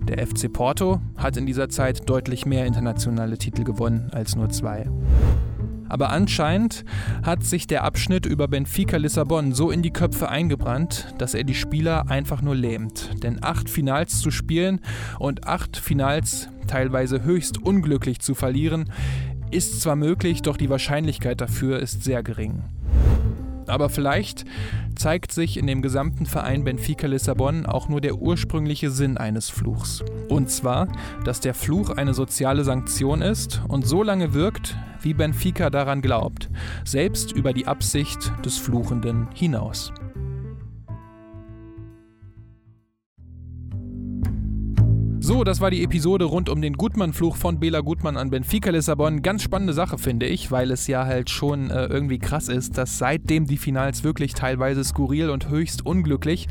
Der 0.08 0.24
FC 0.24 0.52
Porto 0.52 1.00
hat 1.16 1.36
in 1.36 1.46
dieser 1.46 1.68
Zeit 1.68 2.08
deutlich 2.08 2.46
mehr 2.46 2.64
internationale 2.64 3.38
Titel 3.38 3.64
gewonnen 3.64 4.08
als 4.12 4.36
nur 4.36 4.48
zwei. 4.50 4.88
Aber 5.88 6.10
anscheinend 6.10 6.84
hat 7.22 7.44
sich 7.44 7.66
der 7.66 7.84
Abschnitt 7.84 8.26
über 8.26 8.48
Benfica 8.48 8.96
Lissabon 8.96 9.52
so 9.52 9.70
in 9.70 9.82
die 9.82 9.92
Köpfe 9.92 10.28
eingebrannt, 10.28 11.14
dass 11.18 11.34
er 11.34 11.44
die 11.44 11.54
Spieler 11.54 12.08
einfach 12.08 12.42
nur 12.42 12.54
lähmt. 12.54 13.22
Denn 13.22 13.42
acht 13.42 13.68
Finals 13.68 14.20
zu 14.20 14.30
spielen 14.30 14.80
und 15.18 15.46
acht 15.46 15.76
Finals 15.76 16.48
teilweise 16.68 17.24
höchst 17.24 17.62
unglücklich 17.62 18.20
zu 18.20 18.34
verlieren, 18.34 18.92
ist 19.50 19.80
zwar 19.80 19.96
möglich, 19.96 20.42
doch 20.42 20.56
die 20.56 20.70
Wahrscheinlichkeit 20.70 21.40
dafür 21.40 21.78
ist 21.80 22.02
sehr 22.02 22.22
gering. 22.22 22.62
Aber 23.66 23.88
vielleicht 23.88 24.44
zeigt 24.96 25.32
sich 25.32 25.56
in 25.56 25.66
dem 25.66 25.82
gesamten 25.82 26.26
Verein 26.26 26.64
Benfica 26.64 27.06
Lissabon 27.06 27.66
auch 27.66 27.88
nur 27.88 28.00
der 28.00 28.16
ursprüngliche 28.16 28.90
Sinn 28.90 29.16
eines 29.16 29.50
Fluchs. 29.50 30.02
Und 30.28 30.50
zwar, 30.50 30.88
dass 31.24 31.40
der 31.40 31.54
Fluch 31.54 31.90
eine 31.90 32.14
soziale 32.14 32.64
Sanktion 32.64 33.22
ist 33.22 33.60
und 33.68 33.86
so 33.86 34.02
lange 34.02 34.34
wirkt, 34.34 34.76
wie 35.02 35.14
Benfica 35.14 35.70
daran 35.70 36.02
glaubt, 36.02 36.48
selbst 36.84 37.32
über 37.32 37.52
die 37.52 37.66
Absicht 37.66 38.32
des 38.44 38.58
Fluchenden 38.58 39.28
hinaus. 39.34 39.92
So, 45.26 45.42
das 45.42 45.60
war 45.60 45.72
die 45.72 45.82
Episode 45.82 46.24
rund 46.26 46.48
um 46.48 46.62
den 46.62 46.74
Gutmann-Fluch 46.74 47.34
von 47.34 47.58
Bela 47.58 47.80
Gutmann 47.80 48.16
an 48.16 48.30
Benfica 48.30 48.70
Lissabon. 48.70 49.22
Ganz 49.22 49.42
spannende 49.42 49.72
Sache, 49.72 49.98
finde 49.98 50.26
ich, 50.26 50.52
weil 50.52 50.70
es 50.70 50.86
ja 50.86 51.04
halt 51.04 51.30
schon 51.30 51.68
äh, 51.68 51.86
irgendwie 51.86 52.20
krass 52.20 52.48
ist, 52.48 52.78
dass 52.78 52.98
seitdem 52.98 53.48
die 53.48 53.56
Finals 53.56 54.04
wirklich 54.04 54.34
teilweise 54.34 54.84
skurril 54.84 55.30
und 55.30 55.48
höchst 55.48 55.84
unglücklich 55.84 56.46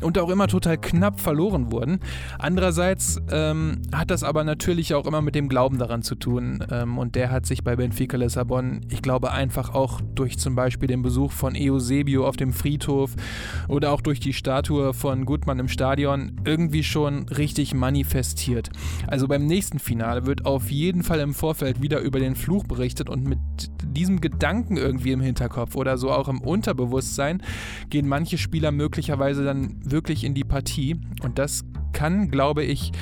und 0.00 0.18
auch 0.18 0.30
immer 0.30 0.46
total 0.48 0.78
knapp 0.78 1.20
verloren 1.20 1.72
wurden. 1.72 2.00
Andererseits 2.38 3.20
ähm, 3.30 3.82
hat 3.92 4.10
das 4.10 4.22
aber 4.22 4.44
natürlich 4.44 4.94
auch 4.94 5.06
immer 5.06 5.22
mit 5.22 5.34
dem 5.34 5.48
Glauben 5.48 5.78
daran 5.78 6.02
zu 6.02 6.14
tun. 6.14 6.64
Ähm, 6.70 6.98
und 6.98 7.14
der 7.14 7.30
hat 7.30 7.46
sich 7.46 7.64
bei 7.64 7.76
Benfica 7.76 8.16
Lissabon, 8.16 8.80
ich 8.90 9.02
glaube, 9.02 9.32
einfach 9.32 9.74
auch 9.74 10.00
durch 10.14 10.38
zum 10.38 10.54
Beispiel 10.54 10.88
den 10.88 11.02
Besuch 11.02 11.32
von 11.32 11.54
Eusebio 11.56 12.26
auf 12.26 12.36
dem 12.36 12.52
Friedhof 12.52 13.14
oder 13.68 13.92
auch 13.92 14.00
durch 14.00 14.20
die 14.20 14.32
Statue 14.32 14.94
von 14.94 15.24
Gutmann 15.24 15.58
im 15.58 15.68
Stadion 15.68 16.40
irgendwie 16.44 16.84
schon 16.84 17.28
richtig 17.28 17.74
manifestiert. 17.74 18.70
Also 19.06 19.28
beim 19.28 19.46
nächsten 19.46 19.78
Finale 19.78 20.26
wird 20.26 20.46
auf 20.46 20.70
jeden 20.70 21.02
Fall 21.02 21.20
im 21.20 21.34
Vorfeld 21.34 21.82
wieder 21.82 22.00
über 22.00 22.20
den 22.20 22.34
Fluch 22.34 22.64
berichtet 22.64 23.08
und 23.10 23.24
mit 23.24 23.38
diesem 23.84 24.20
Gedanken 24.20 24.76
irgendwie 24.76 25.12
im 25.12 25.20
Hinterkopf 25.20 25.74
oder 25.74 25.98
so 25.98 26.10
auch 26.10 26.28
im 26.28 26.40
Unterbewusstsein 26.40 27.42
gehen 27.90 28.08
manche 28.08 28.38
Spieler 28.38 28.72
möglicherweise 28.72 29.44
dann 29.44 29.80
wirklich 29.90 30.24
in 30.24 30.34
die 30.34 30.44
Partie. 30.44 30.96
Und 31.22 31.38
das 31.38 31.64
kann, 31.92 32.30
glaube 32.30 32.64
ich, 32.64 32.92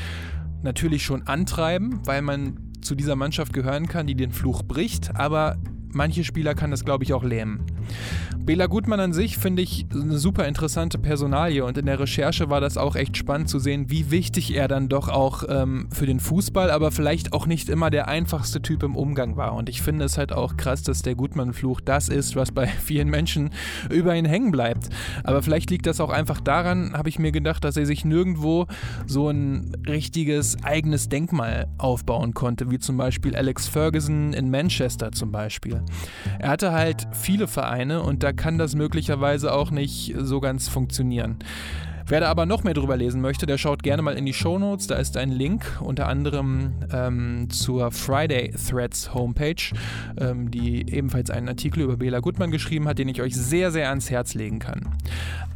natürlich 0.62 1.04
schon 1.04 1.26
antreiben, 1.26 2.00
weil 2.04 2.22
man 2.22 2.72
zu 2.80 2.94
dieser 2.94 3.16
Mannschaft 3.16 3.52
gehören 3.52 3.88
kann, 3.88 4.06
die 4.06 4.14
den 4.14 4.30
Fluch 4.30 4.62
bricht. 4.62 5.16
Aber 5.16 5.56
manche 5.92 6.24
Spieler 6.24 6.54
kann 6.54 6.70
das, 6.70 6.84
glaube 6.84 7.04
ich, 7.04 7.12
auch 7.12 7.24
lähmen. 7.24 7.64
Bela 8.46 8.66
Gutmann 8.66 9.00
an 9.00 9.12
sich 9.12 9.38
finde 9.38 9.62
ich 9.62 9.86
eine 9.92 10.18
super 10.18 10.46
interessante 10.46 10.98
Personalie 10.98 11.64
und 11.64 11.76
in 11.78 11.86
der 11.86 11.98
Recherche 11.98 12.48
war 12.48 12.60
das 12.60 12.76
auch 12.76 12.94
echt 12.94 13.16
spannend 13.16 13.48
zu 13.48 13.58
sehen, 13.58 13.90
wie 13.90 14.12
wichtig 14.12 14.54
er 14.54 14.68
dann 14.68 14.88
doch 14.88 15.08
auch 15.08 15.42
ähm, 15.48 15.88
für 15.92 16.06
den 16.06 16.20
Fußball, 16.20 16.70
aber 16.70 16.92
vielleicht 16.92 17.32
auch 17.32 17.46
nicht 17.46 17.68
immer 17.68 17.90
der 17.90 18.06
einfachste 18.06 18.62
Typ 18.62 18.84
im 18.84 18.94
Umgang 18.94 19.36
war. 19.36 19.54
Und 19.54 19.68
ich 19.68 19.82
finde 19.82 20.04
es 20.04 20.16
halt 20.16 20.32
auch 20.32 20.56
krass, 20.56 20.84
dass 20.84 21.02
der 21.02 21.16
Gutmann-Fluch 21.16 21.80
das 21.80 22.08
ist, 22.08 22.36
was 22.36 22.52
bei 22.52 22.66
vielen 22.84 23.08
Menschen 23.08 23.50
über 23.90 24.14
ihn 24.14 24.24
hängen 24.26 24.52
bleibt. 24.52 24.90
Aber 25.24 25.42
vielleicht 25.42 25.70
liegt 25.70 25.86
das 25.86 26.00
auch 26.00 26.10
einfach 26.10 26.40
daran, 26.40 26.92
habe 26.92 27.08
ich 27.08 27.18
mir 27.18 27.32
gedacht, 27.32 27.64
dass 27.64 27.76
er 27.76 27.86
sich 27.86 28.04
nirgendwo 28.04 28.66
so 29.06 29.28
ein 29.28 29.72
richtiges 29.88 30.62
eigenes 30.62 31.08
Denkmal 31.08 31.66
aufbauen 31.78 32.32
konnte, 32.32 32.70
wie 32.70 32.78
zum 32.78 32.96
Beispiel 32.96 33.34
Alex 33.34 33.66
Ferguson 33.66 34.32
in 34.34 34.50
Manchester 34.50 35.10
zum 35.10 35.32
Beispiel. 35.32 35.82
Er 36.38 36.50
hatte 36.50 36.70
halt 36.70 37.08
viele 37.12 37.48
Vereine 37.48 37.75
und 38.02 38.22
da 38.22 38.32
kann 38.32 38.58
das 38.58 38.74
möglicherweise 38.74 39.52
auch 39.52 39.70
nicht 39.70 40.14
so 40.18 40.40
ganz 40.40 40.68
funktionieren. 40.68 41.36
Wer 42.08 42.20
da 42.20 42.28
aber 42.28 42.46
noch 42.46 42.62
mehr 42.62 42.74
drüber 42.74 42.96
lesen 42.96 43.20
möchte, 43.20 43.46
der 43.46 43.58
schaut 43.58 43.82
gerne 43.82 44.00
mal 44.00 44.16
in 44.16 44.24
die 44.26 44.32
Show 44.32 44.60
Notes. 44.60 44.86
Da 44.86 44.94
ist 44.94 45.16
ein 45.16 45.30
Link 45.30 45.64
unter 45.80 46.06
anderem 46.06 46.74
ähm, 46.92 47.48
zur 47.50 47.90
Friday 47.90 48.52
Threads 48.52 49.12
Homepage, 49.12 49.74
ähm, 50.16 50.48
die 50.52 50.88
ebenfalls 50.88 51.30
einen 51.30 51.48
Artikel 51.48 51.82
über 51.82 51.96
Bela 51.96 52.20
Gutmann 52.20 52.52
geschrieben 52.52 52.86
hat, 52.86 53.00
den 53.00 53.08
ich 53.08 53.22
euch 53.22 53.34
sehr, 53.34 53.72
sehr 53.72 53.88
ans 53.88 54.08
Herz 54.08 54.34
legen 54.34 54.60
kann. 54.60 54.96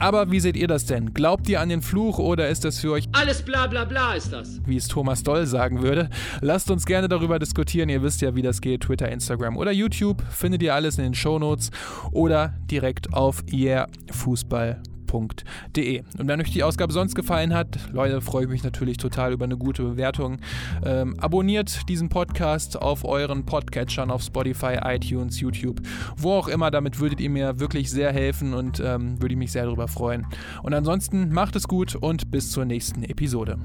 Aber 0.01 0.33
wie 0.33 0.41
seht 0.41 0.57
ihr 0.57 0.67
das 0.67 0.87
denn? 0.87 1.15
Glaubt 1.15 1.49
ihr 1.49 1.61
an 1.61 1.69
den 1.69 1.83
Fluch 1.83 2.19
oder 2.19 2.49
ist 2.49 2.65
das 2.65 2.81
für 2.81 2.91
euch 2.93 3.09
alles 3.13 3.43
bla 3.43 3.69
bla 3.69 3.85
bla 3.85 4.15
ist 4.15 4.33
das? 4.33 4.61
Wie 4.67 4.77
es 4.77 4.89
Thomas 4.89 5.23
Doll 5.23 5.47
sagen 5.47 5.83
würde. 5.83 6.11
Lasst 6.41 6.69
uns 6.73 6.85
gerne 6.85 7.09
darüber 7.09 7.39
diskutieren. 7.39 7.89
Ihr 7.91 8.03
wisst 8.03 8.23
ja, 8.23 8.35
wie 8.35 8.43
das 8.43 8.61
geht. 8.61 8.81
Twitter, 8.81 9.09
Instagram 9.09 9.57
oder 9.57 9.71
YouTube. 9.71 10.21
Findet 10.31 10.65
ihr 10.65 10.75
alles 10.75 10.99
in 10.99 11.05
den 11.05 11.15
Show 11.15 11.39
Notes 11.39 11.71
oder 12.11 12.55
direkt 12.69 13.15
auf 13.15 13.45
yeahfußball.com. 13.53 14.90
Und 15.13 16.29
wenn 16.29 16.41
euch 16.41 16.51
die 16.51 16.63
Ausgabe 16.63 16.93
sonst 16.93 17.15
gefallen 17.15 17.55
hat, 17.55 17.79
Leute, 17.93 18.21
freue 18.21 18.45
ich 18.45 18.51
mich 18.51 18.63
natürlich 18.63 18.97
total 18.97 19.33
über 19.33 19.45
eine 19.45 19.57
gute 19.57 19.83
Bewertung. 19.83 20.39
Ähm, 20.85 21.19
abonniert 21.19 21.89
diesen 21.89 22.09
Podcast 22.09 22.81
auf 22.81 23.05
euren 23.05 23.45
Podcatchern, 23.45 24.11
auf 24.11 24.23
Spotify, 24.23 24.79
iTunes, 24.85 25.41
YouTube, 25.41 25.81
wo 26.17 26.33
auch 26.33 26.49
immer. 26.49 26.71
Damit 26.71 27.01
würdet 27.01 27.21
ihr 27.21 27.31
mir 27.31 27.59
wirklich 27.59 27.91
sehr 27.91 28.13
helfen 28.13 28.55
und 28.55 28.81
ähm, 28.81 29.21
würde 29.21 29.35
ich 29.35 29.39
mich 29.39 29.53
sehr 29.53 29.65
darüber 29.65 29.89
freuen. 29.89 30.27
Und 30.63 30.75
ansonsten 30.75 31.33
macht 31.33 31.57
es 31.57 31.69
gut 31.69 31.95
und 31.97 32.31
bis 32.31 32.51
zur 32.51 32.65
nächsten 32.65 33.03
Episode. 33.03 33.59